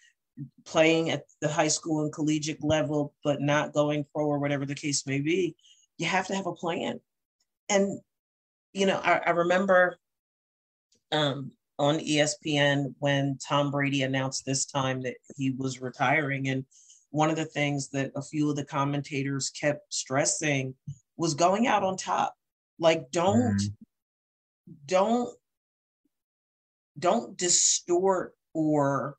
[0.66, 4.76] playing at the high school and collegiate level, but not going pro or whatever the
[4.76, 5.56] case may be,
[5.98, 7.00] you have to have a plan.
[7.70, 8.00] And,
[8.74, 9.98] you know, I, I remember
[11.12, 16.50] um, on ESPN when Tom Brady announced this time that he was retiring.
[16.50, 16.66] And
[17.10, 20.76] one of the things that a few of the commentators kept stressing
[21.18, 22.36] was going out on top
[22.80, 23.74] like don't mm.
[24.86, 25.34] don't
[27.00, 29.18] don't distort or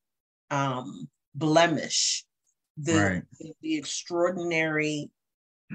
[0.51, 2.25] um, blemish
[2.77, 3.23] the, right.
[3.39, 5.11] the, the extraordinary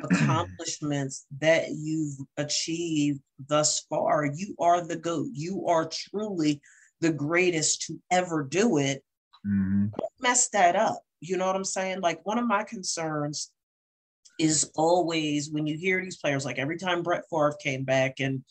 [0.03, 4.25] accomplishments that you've achieved thus far.
[4.25, 5.29] You are the GOAT.
[5.33, 6.61] You are truly
[7.01, 9.03] the greatest to ever do it.
[9.45, 9.87] Mm-hmm.
[9.97, 11.01] Don't mess that up.
[11.19, 12.01] You know what I'm saying?
[12.01, 13.51] Like one of my concerns
[14.39, 18.43] is always when you hear these players, like every time Brett Favre came back and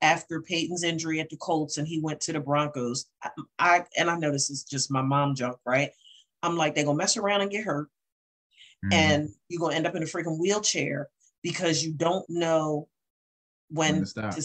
[0.00, 4.10] after Peyton's injury at the Colts and he went to the Broncos, I, I and
[4.10, 5.90] I know this is just my mom joke, right?
[6.42, 7.88] I'm like, they're gonna mess around and get hurt.
[8.84, 8.92] Mm-hmm.
[8.92, 11.08] And you're gonna end up in a freaking wheelchair
[11.42, 12.88] because you don't know
[13.70, 14.34] when, when to, stop.
[14.34, 14.44] To,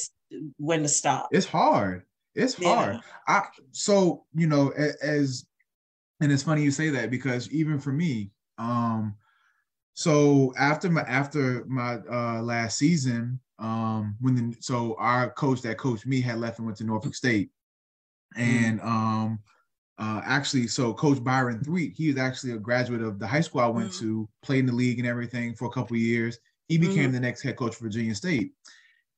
[0.58, 1.30] when to stop.
[1.32, 2.04] It's hard.
[2.36, 2.96] It's hard.
[2.96, 3.02] Yeah.
[3.28, 4.72] I so you know,
[5.02, 5.46] as
[6.20, 9.16] and it's funny you say that because even for me, um,
[9.94, 15.78] so after my after my uh, last season, um, when the so our coach that
[15.78, 17.52] coached me had left and went to Norfolk State,
[18.36, 19.40] and um,
[20.00, 23.62] uh, actually, so Coach Byron Thweatt, he was actually a graduate of the high school
[23.62, 24.06] I went mm-hmm.
[24.06, 26.40] to, played in the league and everything for a couple years.
[26.68, 27.14] He became mm-hmm.
[27.14, 28.54] the next head coach for Virginia State,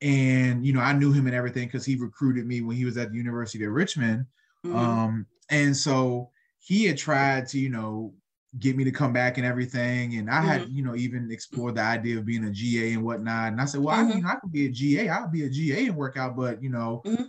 [0.02, 2.98] and you know I knew him and everything because he recruited me when he was
[2.98, 4.26] at the University of Richmond,
[4.66, 4.76] mm-hmm.
[4.76, 8.14] um, and so he had tried to you know
[8.60, 10.16] get me to come back and everything.
[10.16, 10.48] And I mm-hmm.
[10.48, 13.52] had, you know, even explored the idea of being a GA and whatnot.
[13.52, 14.12] And I said, well, mm-hmm.
[14.12, 15.10] I mean, I could be a GA.
[15.10, 17.24] I'll be a GA and work out, but you know, mm-hmm.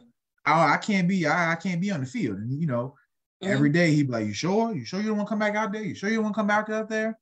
[0.44, 2.38] I, I, can't be, I, I, can't be on the field.
[2.38, 2.94] And you know,
[3.42, 3.52] mm-hmm.
[3.52, 4.74] every day he'd be like, you sure?
[4.74, 5.82] You sure you don't want to come back out there?
[5.82, 7.18] You sure you don't want to come back out there?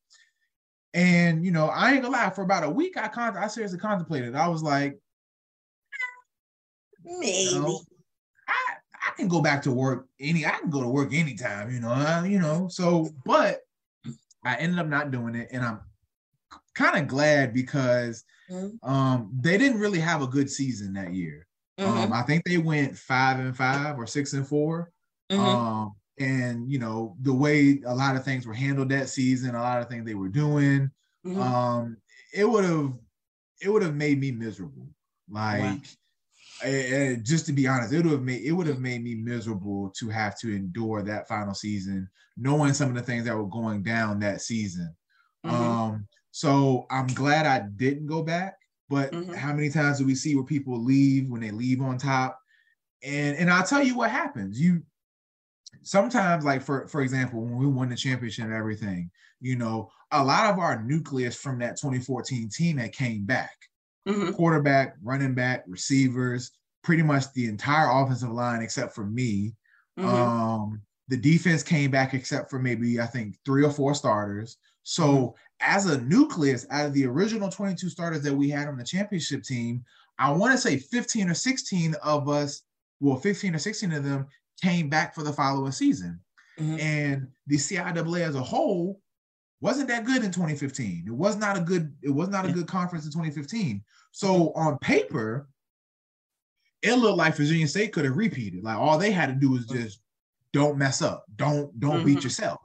[0.92, 3.80] And you know, I ain't gonna lie, for about a week, I con- I seriously
[3.80, 4.36] contemplated.
[4.36, 4.96] I was like,
[7.04, 7.50] maybe.
[7.50, 7.80] You know,
[8.46, 8.74] I,
[9.08, 11.90] I can go back to work any I can go to work anytime, you know,
[11.90, 12.68] uh, you know.
[12.68, 13.63] So, but
[14.44, 15.80] I ended up not doing it, and I'm
[16.74, 18.88] kind of glad because mm-hmm.
[18.88, 21.46] um, they didn't really have a good season that year.
[21.78, 21.98] Mm-hmm.
[21.98, 24.92] Um, I think they went five and five or six and 4
[25.32, 25.40] mm-hmm.
[25.40, 29.60] um, and you know the way a lot of things were handled that season, a
[29.60, 30.90] lot of things they were doing,
[31.26, 31.40] mm-hmm.
[31.40, 31.96] um,
[32.32, 32.92] it would have
[33.60, 34.88] it would have made me miserable.
[35.28, 35.84] Like.
[36.64, 39.92] And just to be honest, it would have made it would have made me miserable
[39.98, 43.82] to have to endure that final season knowing some of the things that were going
[43.82, 44.94] down that season.
[45.46, 45.54] Mm-hmm.
[45.54, 48.56] Um, so I'm glad I didn't go back.
[48.88, 49.32] But mm-hmm.
[49.32, 52.38] how many times do we see where people leave when they leave on top?
[53.02, 54.60] And and I'll tell you what happens.
[54.60, 54.82] You
[55.82, 59.10] sometimes like for for example when we won the championship and everything
[59.40, 63.56] you know a lot of our nucleus from that 2014 team that came back
[64.06, 64.32] mm-hmm.
[64.32, 66.52] quarterback running back receivers
[66.82, 69.52] pretty much the entire offensive line except for me
[69.98, 70.08] mm-hmm.
[70.08, 75.04] um the defense came back except for maybe i think three or four starters so
[75.04, 75.34] mm-hmm.
[75.60, 79.42] as a nucleus out of the original 22 starters that we had on the championship
[79.42, 79.82] team
[80.18, 82.62] i want to say 15 or 16 of us
[83.00, 84.26] well 15 or 16 of them
[84.62, 86.20] came back for the following season.
[86.58, 86.80] Mm-hmm.
[86.80, 89.00] And the CIAA as a whole
[89.64, 91.04] wasn't that good in 2015.
[91.06, 93.82] It was not a good, it was not a good conference in 2015.
[94.12, 95.48] So on paper,
[96.82, 98.62] it looked like Virginia State could have repeated.
[98.62, 100.00] Like all they had to do was just
[100.52, 101.24] don't mess up.
[101.36, 102.06] Don't don't mm-hmm.
[102.06, 102.60] beat yourself.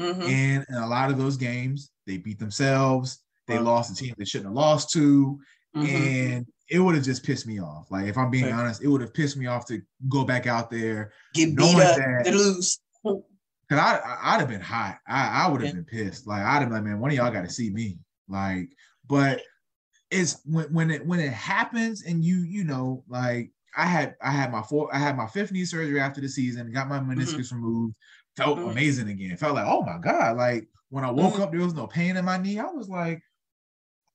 [0.00, 0.22] Mm-hmm.
[0.22, 3.18] And in a lot of those games, they beat themselves.
[3.46, 5.38] They lost the team they shouldn't have lost to.
[5.76, 5.86] Mm-hmm.
[5.86, 7.90] And it would have just pissed me off.
[7.90, 10.70] Like if I'm being honest, it would have pissed me off to go back out
[10.70, 12.80] there, get beat up, that, lose.
[13.70, 14.98] Cause I I'd have been hot.
[15.06, 16.26] I, I would have been pissed.
[16.26, 17.98] Like I'd have been like, man, one of y'all got to see me.
[18.26, 18.70] Like,
[19.06, 19.42] but
[20.10, 24.30] it's when when it when it happens and you you know like I had I
[24.30, 27.34] had my four I had my fifth knee surgery after the season, got my meniscus
[27.34, 27.56] mm-hmm.
[27.56, 27.94] removed,
[28.36, 28.70] felt mm-hmm.
[28.70, 29.36] amazing again.
[29.36, 31.42] Felt like oh my god, like when I woke mm-hmm.
[31.42, 32.58] up there was no pain in my knee.
[32.58, 33.20] I was like,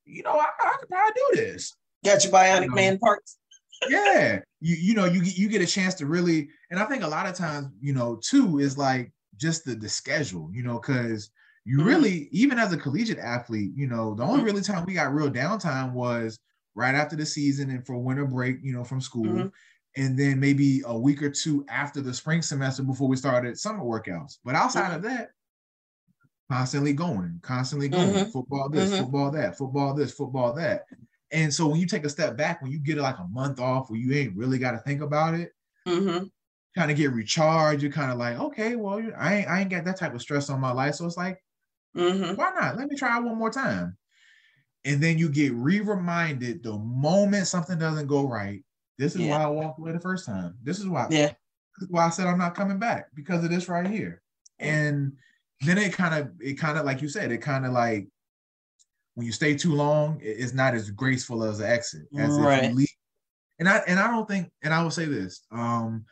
[0.05, 1.75] you know, I, I could probably do this.
[2.03, 3.37] Got your bionic you know, man parts.
[3.87, 7.03] yeah, you you know you get you get a chance to really, and I think
[7.03, 10.79] a lot of times you know too is like just the the schedule, you know,
[10.79, 11.31] because
[11.65, 11.87] you mm-hmm.
[11.87, 14.45] really even as a collegiate athlete, you know, the only mm-hmm.
[14.45, 16.39] really time we got real downtime was
[16.75, 19.25] right after the season and for winter break, you know, from school.
[19.25, 19.47] Mm-hmm.
[19.95, 23.83] And then maybe a week or two after the spring semester before we started summer
[23.83, 24.39] workouts.
[24.43, 24.95] But outside mm-hmm.
[24.95, 25.29] of that,
[26.51, 28.31] constantly going, constantly going, mm-hmm.
[28.31, 30.85] football this, football that, football this, football that.
[31.31, 33.89] And so when you take a step back, when you get like a month off
[33.89, 35.51] where you ain't really got to think about it,
[35.87, 36.25] mm-hmm.
[36.75, 39.85] Kind of get recharged, you're kind of like, okay, well, I ain't, I ain't got
[39.85, 40.95] that type of stress on my life.
[40.95, 41.43] So it's like,
[41.95, 42.35] mm-hmm.
[42.35, 42.77] why not?
[42.77, 43.97] Let me try one more time.
[44.85, 48.63] And then you get re-reminded the moment something doesn't go right.
[48.97, 49.37] This is yeah.
[49.37, 50.55] why I walked away the first time.
[50.63, 51.07] This is why.
[51.09, 51.31] Yeah.
[51.81, 54.21] Is why I said I'm not coming back because of this right here.
[54.59, 55.13] And
[55.61, 58.07] then it kind of, it kind of like you said, it kind of like
[59.15, 62.03] when you stay too long, it's not as graceful as an exit.
[62.17, 62.73] As right.
[62.73, 62.87] Leave,
[63.59, 66.05] and I and I don't think, and I will say this, um,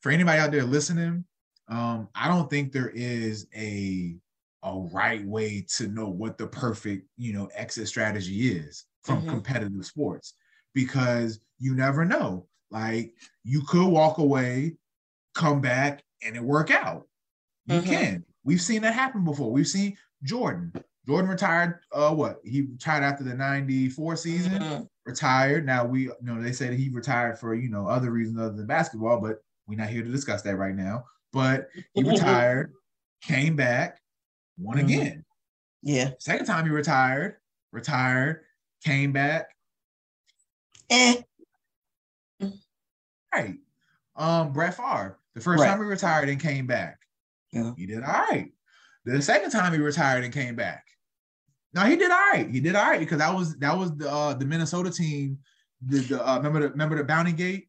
[0.00, 1.24] for anybody out there listening,
[1.68, 4.16] um, I don't think there is a
[4.62, 9.30] a right way to know what the perfect, you know, exit strategy is from mm-hmm.
[9.30, 10.34] competitive sports
[10.74, 12.46] because you never know.
[12.70, 14.76] Like you could walk away,
[15.34, 17.06] come back, and it work out.
[17.66, 17.90] You mm-hmm.
[17.90, 18.24] can.
[18.44, 19.52] We've seen that happen before.
[19.52, 20.72] We've seen Jordan.
[21.06, 21.80] Jordan retired.
[21.92, 24.52] Uh, what he retired after the '94 season.
[24.52, 24.82] Mm-hmm.
[25.04, 25.64] Retired.
[25.64, 28.66] Now we, you know, they said he retired for you know other reasons other than
[28.66, 31.04] basketball, but we're not here to discuss that right now.
[31.32, 32.72] But he retired,
[33.22, 33.98] came back,
[34.58, 34.86] won mm-hmm.
[34.86, 35.24] again.
[35.82, 36.10] Yeah.
[36.18, 37.36] Second time he retired,
[37.72, 38.42] retired,
[38.84, 39.48] came back.
[40.90, 41.16] Eh.
[43.34, 43.56] Right.
[44.14, 45.18] Um, Brett Favre.
[45.34, 45.68] The first right.
[45.68, 46.98] time he retired and came back.
[47.52, 47.72] Yeah.
[47.76, 48.50] He did all right.
[49.04, 50.84] The second time he retired and came back.
[51.72, 52.48] No, he did all right.
[52.50, 55.38] He did all right because that was that was the uh, the Minnesota team.
[55.86, 57.68] The, the uh, remember the remember the Bounty Gate.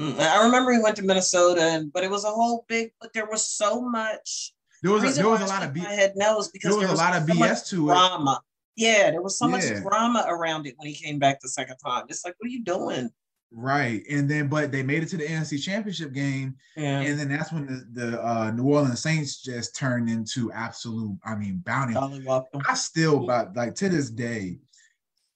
[0.00, 2.92] Mm, I remember he went to Minnesota, and, but it was a whole big.
[3.00, 4.54] But there was so much.
[4.82, 6.86] There was a, there was a lot of B- my head knows because there was,
[6.86, 8.40] there was a lot of so BS to drama.
[8.76, 8.82] it.
[8.82, 9.50] Yeah, there was so yeah.
[9.50, 12.06] much drama around it when he came back the second time.
[12.08, 13.10] It's like, what are you doing?
[13.54, 14.02] Right.
[14.10, 16.56] And then but they made it to the NFC championship game.
[16.76, 17.00] Yeah.
[17.00, 21.34] And then that's when the, the uh, New Orleans Saints just turned into absolute, I
[21.34, 21.94] mean, bounty.
[21.96, 24.58] I still but like to this day,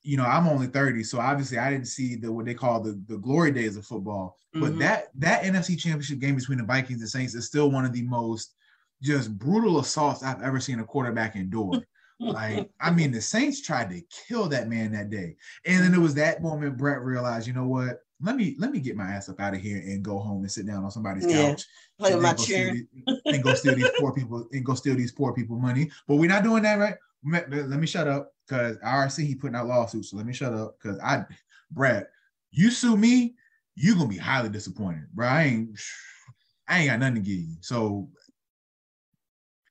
[0.07, 3.01] you know, I'm only 30, so obviously I didn't see the what they call the,
[3.09, 4.37] the glory days of football.
[4.55, 4.65] Mm-hmm.
[4.65, 7.93] But that that NFC championship game between the Vikings and Saints is still one of
[7.93, 8.55] the most
[9.03, 11.83] just brutal assaults I've ever seen a quarterback endure.
[12.21, 15.37] like, I mean, the Saints tried to kill that man that day.
[15.67, 18.01] And then it was that moment Brett realized, you know what?
[18.23, 20.51] let me let me get my ass up out of here and go home and
[20.51, 21.51] sit down on somebody's yeah.
[21.51, 21.67] couch
[21.99, 22.73] Play my chair.
[22.73, 22.87] These,
[23.27, 25.91] and go steal these poor people and go steal these poor people money.
[26.07, 26.97] But we're not doing that, right?
[27.25, 30.11] Let me shut up because I already see he putting out lawsuits.
[30.11, 31.25] So let me shut up because I,
[31.71, 32.07] Brad,
[32.51, 33.35] you sue me,
[33.75, 35.27] you gonna be highly disappointed, bro.
[35.27, 35.81] I ain't,
[36.69, 37.57] I ain't got nothing to give you.
[37.61, 38.09] So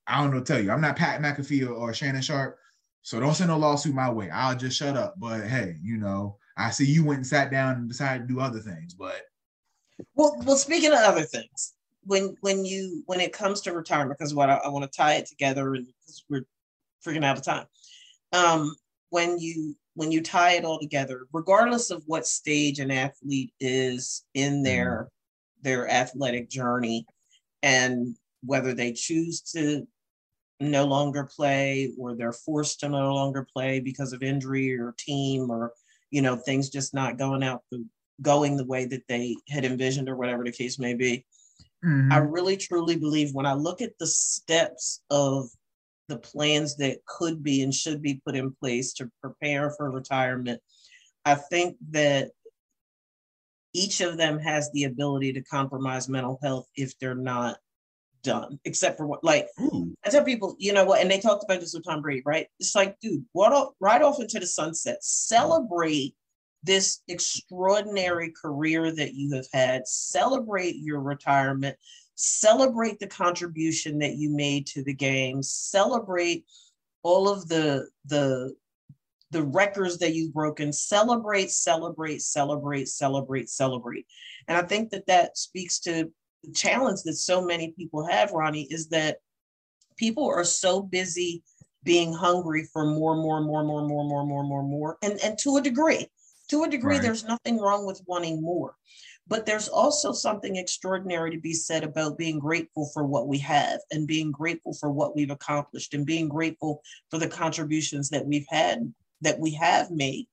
[0.07, 0.71] I don't know tell you.
[0.71, 2.57] I'm not Pat McAfee or, Shannon Sharpe,
[3.01, 4.29] so don't send no lawsuit my way.
[4.29, 5.15] I'll just shut up.
[5.17, 8.39] But hey, you know, I see you went and sat down and decided to do
[8.39, 9.21] other things, but
[10.15, 11.73] well, well, speaking of other things,
[12.03, 15.15] when when you when it comes to retirement, because what I, I want to tie
[15.15, 15.87] it together, and
[16.29, 16.45] we're
[17.05, 17.65] freaking out of time.
[18.33, 18.75] Um,
[19.09, 24.25] when you when you tie it all together, regardless of what stage an athlete is
[24.33, 25.63] in their mm.
[25.63, 27.05] their athletic journey,
[27.63, 29.87] and whether they choose to
[30.59, 35.49] no longer play or they're forced to no longer play because of injury or team
[35.49, 35.73] or
[36.11, 37.85] you know things just not going out the
[38.21, 41.25] going the way that they had envisioned or whatever the case may be
[41.83, 42.11] mm-hmm.
[42.11, 45.49] i really truly believe when i look at the steps of
[46.07, 50.61] the plans that could be and should be put in place to prepare for retirement
[51.25, 52.31] i think that
[53.73, 57.57] each of them has the ability to compromise mental health if they're not
[58.25, 59.93] done, except for what, like, Ooh.
[60.05, 62.47] I tell people, you know what, and they talked about this with Tom Brady, right?
[62.59, 66.15] It's like, dude, what off, right off into the sunset, celebrate
[66.65, 71.77] this extraordinary career that you have had, celebrate your retirement,
[72.15, 76.45] celebrate the contribution that you made to the game, celebrate
[77.03, 78.53] all of the the
[79.31, 84.05] the records that you've broken celebrate celebrate celebrate celebrate celebrate
[84.47, 86.09] and i think that that speaks to
[86.45, 89.17] the challenge that so many people have, Ronnie, is that
[89.97, 91.43] people are so busy
[91.83, 94.97] being hungry for more, more, more, more, more, more, more, more, more.
[95.01, 96.07] And, and to a degree,
[96.49, 97.01] to a degree, right.
[97.01, 98.75] there's nothing wrong with wanting more.
[99.27, 103.79] But there's also something extraordinary to be said about being grateful for what we have
[103.91, 108.45] and being grateful for what we've accomplished and being grateful for the contributions that we've
[108.49, 110.27] had, that we have made.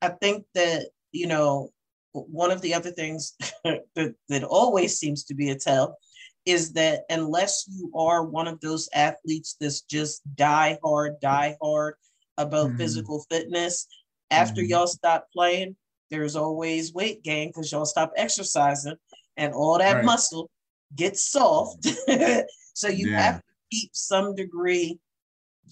[0.00, 1.72] I think that, you know,
[2.12, 3.34] one of the other things
[3.64, 5.98] that, that always seems to be a tell
[6.46, 11.94] is that unless you are one of those athletes that's just die hard, die hard
[12.38, 12.78] about mm-hmm.
[12.78, 13.86] physical fitness,
[14.30, 14.70] after mm-hmm.
[14.70, 15.76] y'all stop playing,
[16.10, 18.96] there's always weight gain because y'all stop exercising
[19.36, 20.04] and all that right.
[20.04, 20.50] muscle
[20.94, 21.84] gets soft.
[22.74, 23.20] so you yeah.
[23.20, 24.98] have to keep some degree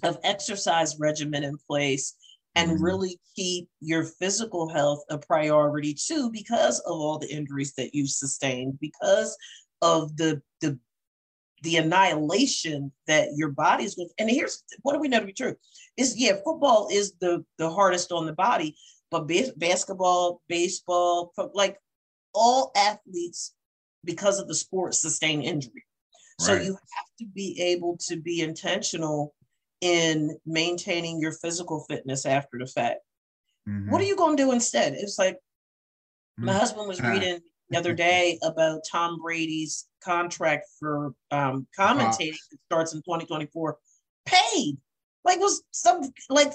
[0.02, 2.14] of exercise regimen in place
[2.54, 2.82] and mm-hmm.
[2.82, 8.10] really keep your physical health a priority too because of all the injuries that you've
[8.10, 9.36] sustained because
[9.82, 10.78] of the the
[11.62, 15.32] the annihilation that your body is going and here's what do we know to be
[15.32, 15.54] true
[15.96, 18.76] is yeah football is the the hardest on the body
[19.10, 21.78] but basketball baseball like
[22.34, 23.54] all athletes
[24.04, 25.84] because of the sport sustain injury
[26.40, 26.46] right.
[26.46, 29.34] so you have to be able to be intentional
[29.80, 33.00] in maintaining your physical fitness after the fact.
[33.68, 33.90] Mm-hmm.
[33.90, 34.94] What are you going to do instead?
[34.94, 35.38] It's like
[36.36, 36.58] my mm-hmm.
[36.58, 37.40] husband was reading
[37.70, 43.76] the other day about Tom Brady's contract for um, commentating that starts in 2024,
[44.24, 44.78] paid.
[45.24, 46.52] Like was some like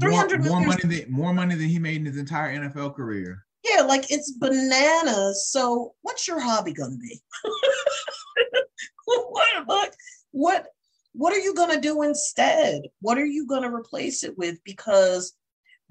[0.00, 2.96] three hundred more, more money than more money than he made in his entire NFL
[2.96, 3.46] career.
[3.64, 5.48] Yeah, like it's bananas.
[5.48, 7.20] So what's your hobby gonna be?
[9.04, 9.94] what, what
[10.32, 10.66] what
[11.12, 12.82] what are you to do instead?
[13.00, 14.58] What are you to replace it with?
[14.64, 15.34] Because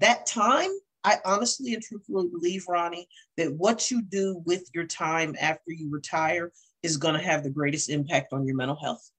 [0.00, 0.70] that time,
[1.04, 5.90] I honestly and truthfully believe, Ronnie, that what you do with your time after you
[5.90, 9.10] retire is going to have the greatest impact on your mental health.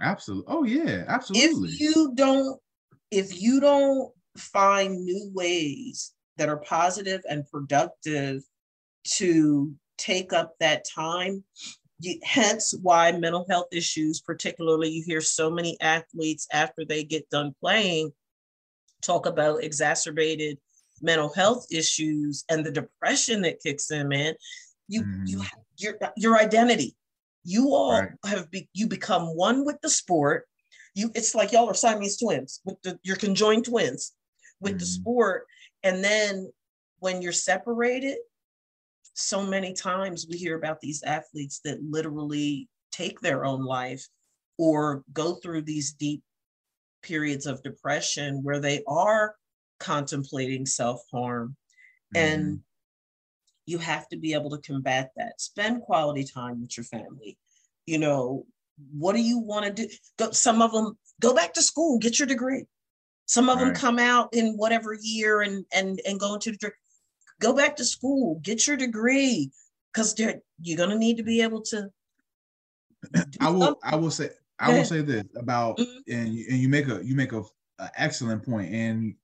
[0.00, 0.46] Absolutely.
[0.48, 1.70] Oh yeah, absolutely.
[1.70, 2.58] If you don't,
[3.10, 8.42] if you don't find new ways that are positive and productive
[9.04, 11.44] to take up that time,
[12.22, 17.54] hence why mental health issues, particularly you hear so many athletes after they get done
[17.60, 18.12] playing
[19.00, 20.58] talk about exacerbated
[21.02, 24.34] mental health issues and the depression that kicks in, man.
[24.88, 25.28] You mm.
[25.28, 25.42] you
[25.78, 26.96] your your identity.
[27.44, 28.10] You all right.
[28.24, 30.46] have be, you become one with the sport.
[30.94, 34.12] You it's like y'all are Siamese twins with the you're conjoined twins
[34.60, 34.78] with mm.
[34.80, 35.46] the sport.
[35.82, 36.50] And then
[36.98, 38.18] when you're separated,
[39.14, 44.06] so many times we hear about these athletes that literally take their own life
[44.58, 46.22] or go through these deep
[47.02, 49.34] periods of depression where they are
[49.78, 51.56] contemplating self harm.
[52.14, 52.20] Mm.
[52.20, 52.54] And mm-hmm.
[53.70, 55.40] You have to be able to combat that.
[55.40, 57.38] Spend quality time with your family.
[57.86, 58.46] You know,
[58.92, 59.88] what do you want to do?
[60.18, 62.64] Go, some of them go back to school, get your degree.
[63.26, 63.66] Some of right.
[63.66, 66.72] them come out in whatever year and and and go into the
[67.40, 69.52] go back to school, get your degree,
[69.92, 71.88] because you're gonna need to be able to.
[73.40, 73.60] I will.
[73.60, 73.80] Something.
[73.84, 74.30] I will say.
[74.58, 76.12] I will say this about, mm-hmm.
[76.12, 77.42] and you, and you make a you make a,
[77.78, 79.14] a excellent point, and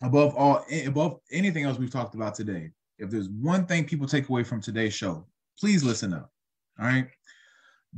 [0.00, 2.70] above all, above anything else we've talked about today,
[3.00, 5.26] if there's one thing people take away from today's show,
[5.58, 6.30] please listen up.
[6.78, 7.08] All right.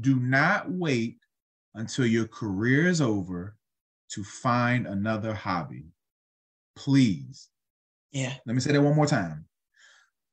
[0.00, 1.18] Do not wait
[1.74, 3.56] until your career is over
[4.10, 5.84] to find another hobby.
[6.76, 7.50] Please
[8.12, 8.34] yeah.
[8.46, 9.46] Let me say that one more time.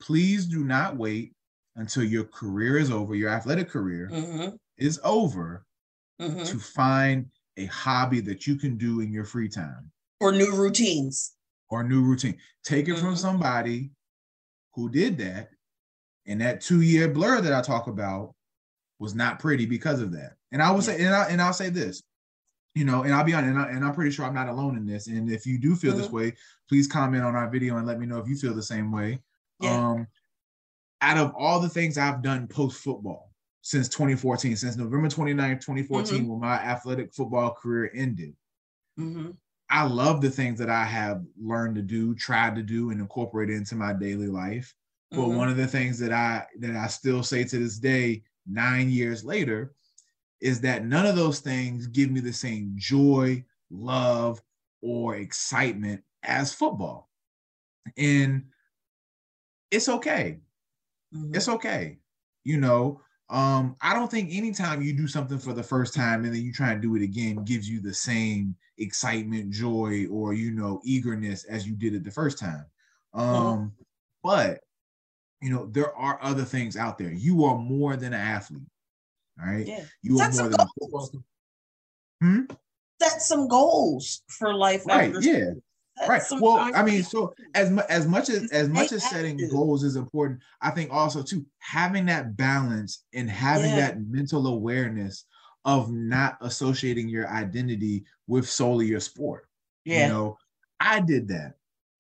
[0.02, 1.34] Please do not wait
[1.76, 4.56] until your career is over, your athletic career mm-hmm.
[4.78, 5.66] is over
[6.22, 6.44] mm-hmm.
[6.44, 7.26] to find
[7.58, 11.34] a hobby that you can do in your free time or new routines
[11.70, 12.38] or new routine.
[12.64, 13.06] Take it mm-hmm.
[13.06, 13.92] from somebody
[14.80, 15.50] who did that
[16.26, 18.34] And that two year blur that I talk about
[19.00, 20.34] was not pretty because of that.
[20.52, 22.04] And I will say, and, I, and I'll say this,
[22.76, 24.78] you know, and I'll be honest, and, I, and I'm pretty sure I'm not alone
[24.78, 25.08] in this.
[25.08, 26.02] And if you do feel mm-hmm.
[26.02, 26.34] this way,
[26.68, 29.20] please comment on our video and let me know if you feel the same way.
[29.60, 29.76] Yeah.
[29.76, 30.08] Um,
[31.02, 36.20] out of all the things I've done post football since 2014, since November 29, 2014,
[36.20, 36.28] mm-hmm.
[36.28, 38.34] when my athletic football career ended,
[39.00, 39.32] mm-hmm.
[39.70, 43.56] I love the things that I have learned to do, tried to do, and incorporated
[43.56, 44.74] into my daily life.
[45.12, 45.38] But mm-hmm.
[45.38, 49.24] one of the things that I that I still say to this day, nine years
[49.24, 49.74] later,
[50.42, 54.42] is that none of those things give me the same joy, love,
[54.82, 57.10] or excitement as football.
[57.98, 58.46] And
[59.72, 60.40] it's okay.
[61.14, 61.36] Mm-hmm.
[61.36, 62.00] It's okay.
[62.44, 66.34] You know, um, I don't think anytime you do something for the first time and
[66.34, 70.52] then you try and do it again gives you the same excitement, joy, or you
[70.52, 72.66] know, eagerness as you did it the first time.
[73.14, 73.66] Um, mm-hmm.
[74.24, 74.62] but
[75.42, 77.12] you know, there are other things out there.
[77.12, 78.68] You are more than an athlete.
[79.42, 79.66] All right.
[79.66, 79.84] Yeah.
[80.02, 82.42] You Set are more than a hmm?
[83.02, 84.86] Set some goals for life.
[84.86, 85.14] Right.
[85.22, 85.52] yeah.
[86.08, 86.22] Right.
[86.40, 89.96] Well, I mean, so as much as much as as much as setting goals is
[89.96, 93.78] important, I think also too having that balance and having yeah.
[93.78, 95.26] that mental awareness
[95.66, 99.48] of not associating your identity with solely your sport.
[99.86, 100.08] Yeah.
[100.08, 100.38] You know,
[100.80, 101.56] I did that.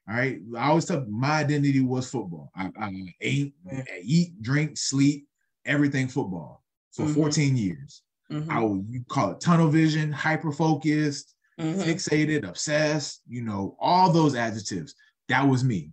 [0.09, 0.39] All right.
[0.57, 2.51] I always thought my identity was football.
[2.55, 3.53] I, I ate,
[4.01, 5.27] eat, drink, sleep,
[5.65, 7.13] everything football for mm-hmm.
[7.13, 8.01] 14 years.
[8.31, 8.51] Mm-hmm.
[8.51, 11.81] I would you call it tunnel vision, hyper focused, mm-hmm.
[11.81, 14.95] fixated, obsessed, you know, all those adjectives.
[15.27, 15.91] That was me.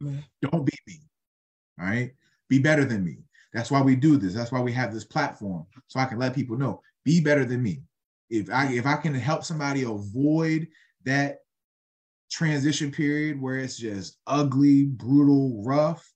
[0.00, 1.00] Don't be me.
[1.80, 2.12] All right.
[2.48, 3.18] Be better than me.
[3.52, 4.34] That's why we do this.
[4.34, 5.66] That's why we have this platform.
[5.88, 7.82] So I can let people know, be better than me.
[8.30, 10.68] If I if I can help somebody avoid
[11.04, 11.38] that
[12.30, 16.10] transition period where it's just ugly, brutal, rough,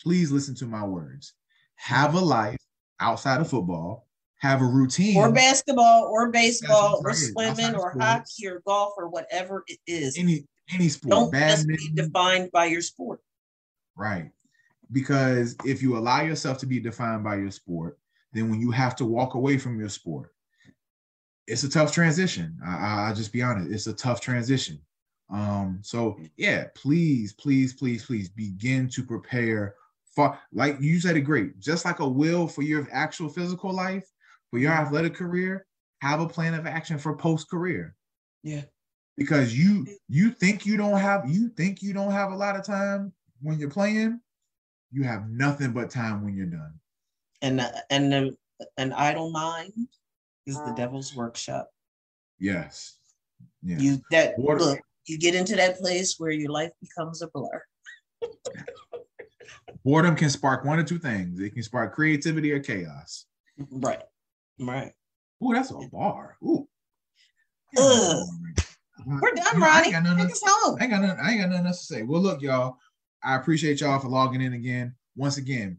[0.00, 1.34] please listen to my words.
[1.76, 2.60] Have a life
[3.00, 4.06] outside of football,
[4.40, 5.16] have a routine.
[5.16, 10.18] Or basketball, or baseball, or swimming, or hockey, or golf, or whatever it is.
[10.18, 11.10] Any any sport.
[11.10, 11.76] Don't badminton.
[11.76, 13.20] just be defined by your sport.
[13.96, 14.30] Right.
[14.92, 17.98] Because if you allow yourself to be defined by your sport,
[18.32, 20.32] then when you have to walk away from your sport,
[21.46, 22.58] it's a tough transition.
[22.64, 23.70] I, will just be honest.
[23.70, 24.80] It's a tough transition.
[25.30, 29.74] Um, so yeah, please, please, please, please begin to prepare
[30.14, 34.10] for like you said it great, just like a will for your actual physical life,
[34.50, 35.66] for your athletic career,
[36.00, 37.94] have a plan of action for post-career.
[38.42, 38.62] Yeah.
[39.16, 42.64] Because you you think you don't have you think you don't have a lot of
[42.64, 44.20] time when you're playing,
[44.90, 46.72] you have nothing but time when you're done.
[47.42, 48.36] And uh, and the,
[48.78, 49.72] an idle mind
[50.46, 51.70] is the devil's workshop.
[52.38, 52.96] Yes.
[53.62, 53.78] Yeah.
[53.78, 54.60] You that Water.
[54.60, 57.62] look you get into that place where your life becomes a blur.
[59.84, 61.40] Boredom can spark one or two things.
[61.40, 63.26] It can spark creativity or chaos.
[63.70, 64.02] Right.
[64.60, 64.92] Right.
[65.42, 66.36] Ooh, that's a bar.
[66.44, 66.66] Ooh.
[69.06, 69.64] We're done, Ronnie.
[69.64, 72.02] I ain't, got nothing, I ain't got nothing, I ain't got nothing else to say.
[72.02, 72.76] Well, look, y'all.
[73.22, 74.94] I appreciate y'all for logging in again.
[75.14, 75.78] Once again,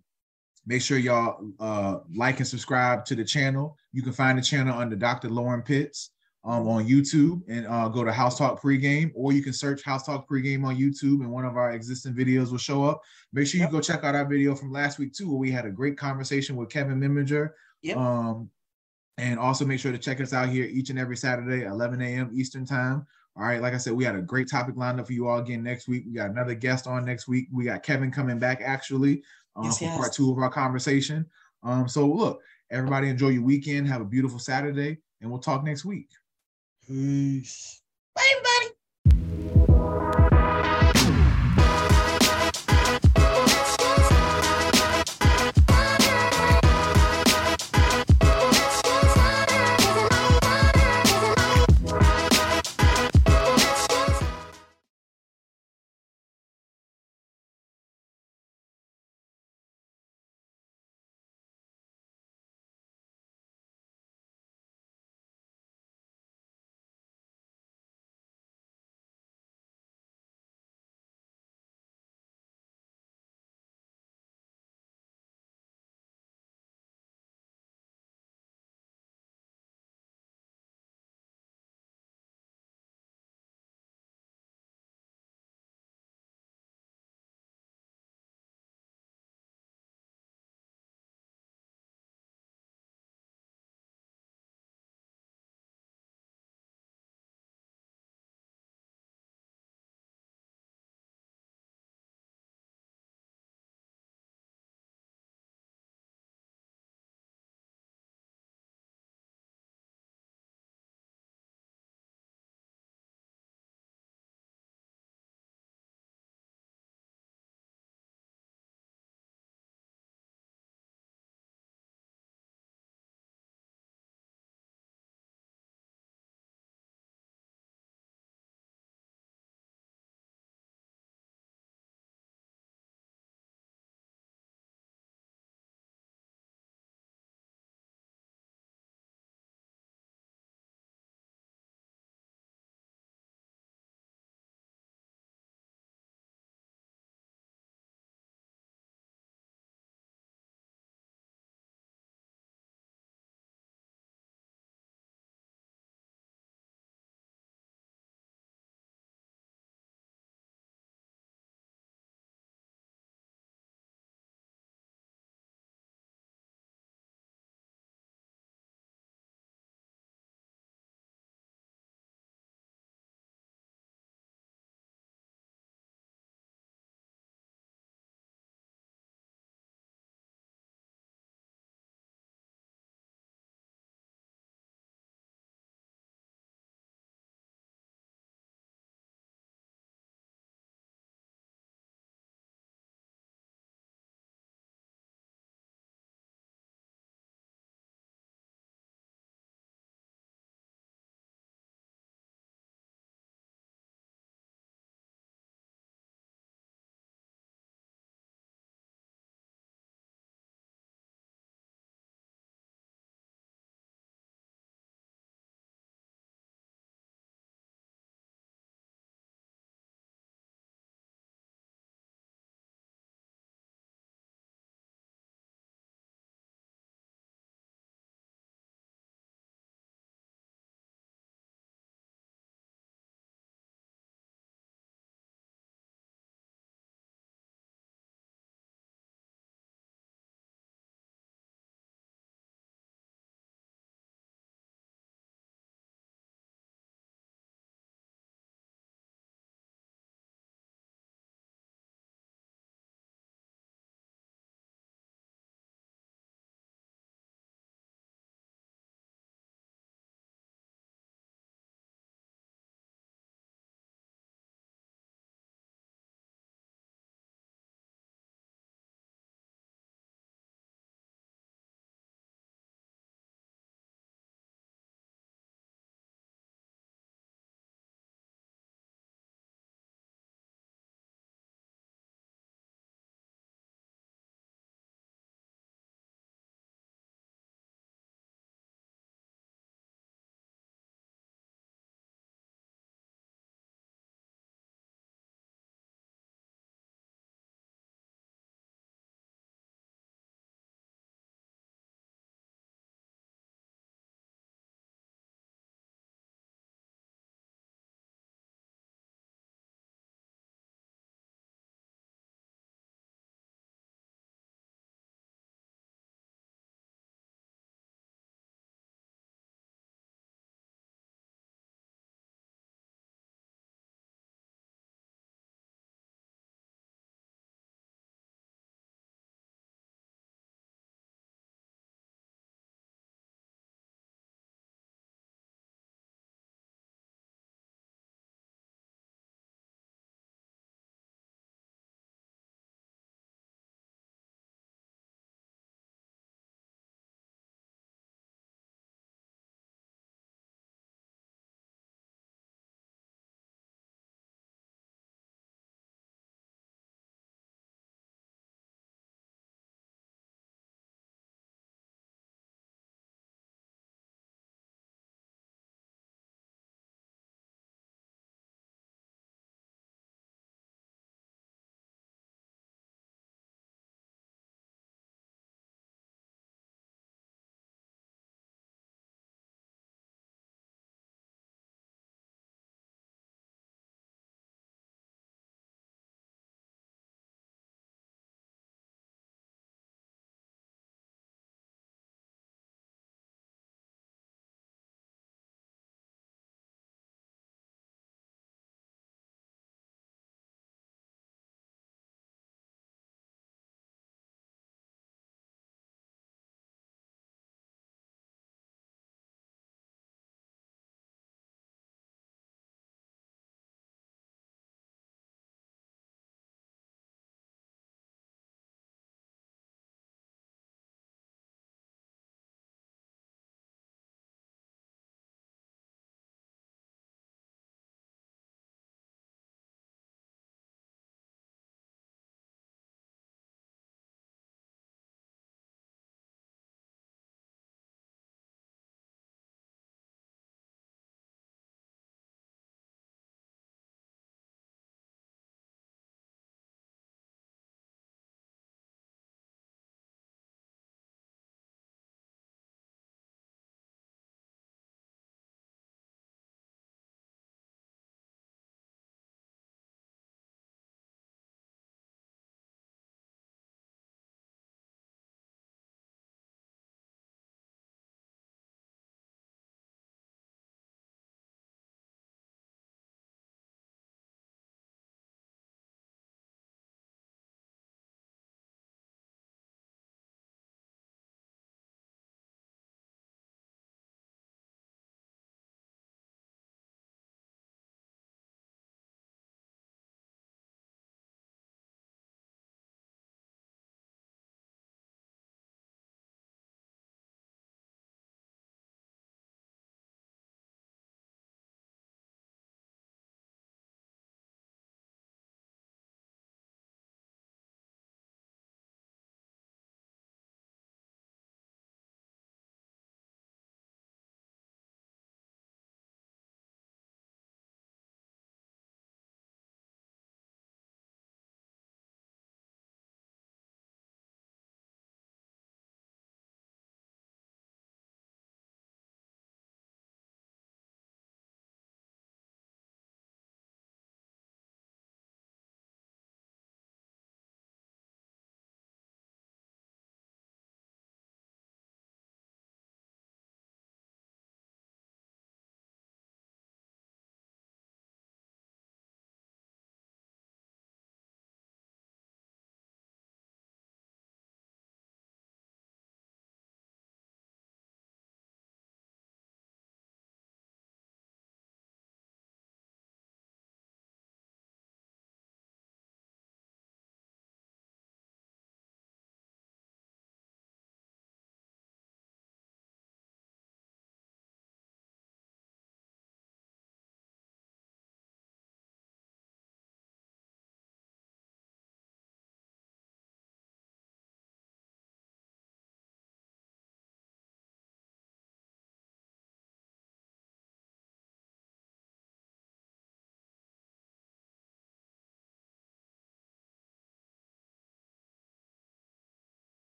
[0.66, 3.78] make sure y'all uh, like and subscribe to the channel.
[3.94, 5.30] You can find the channel under Dr.
[5.30, 6.12] Lauren Pitts
[6.44, 10.06] um, on YouTube and uh, go to House Talk Pregame, or you can search House
[10.06, 13.02] Talk Pregame on YouTube, and one of our existing videos will show up.
[13.34, 13.72] Make sure you yep.
[13.72, 16.56] go check out our video from last week too, where we had a great conversation
[16.56, 17.50] with Kevin Miminger.
[17.82, 17.98] Yep.
[17.98, 18.50] Um,
[19.18, 22.32] and also make sure to check us out here each and every Saturday, 11 a.m.
[22.34, 23.05] Eastern time.
[23.38, 25.39] All right, like I said, we had a great topic lined up for you all
[25.39, 26.03] again next week.
[26.05, 27.47] We got another guest on next week.
[27.51, 29.24] We got Kevin coming back actually
[29.55, 29.97] um, yes, for yes.
[29.97, 31.26] part two of our conversation.
[31.64, 32.41] Um, so look,
[32.72, 33.88] everybody enjoy your weekend.
[33.88, 36.09] Have a beautiful Saturday, and we'll talk next week.
[36.86, 37.82] Peace.
[38.16, 38.61] Bye bye.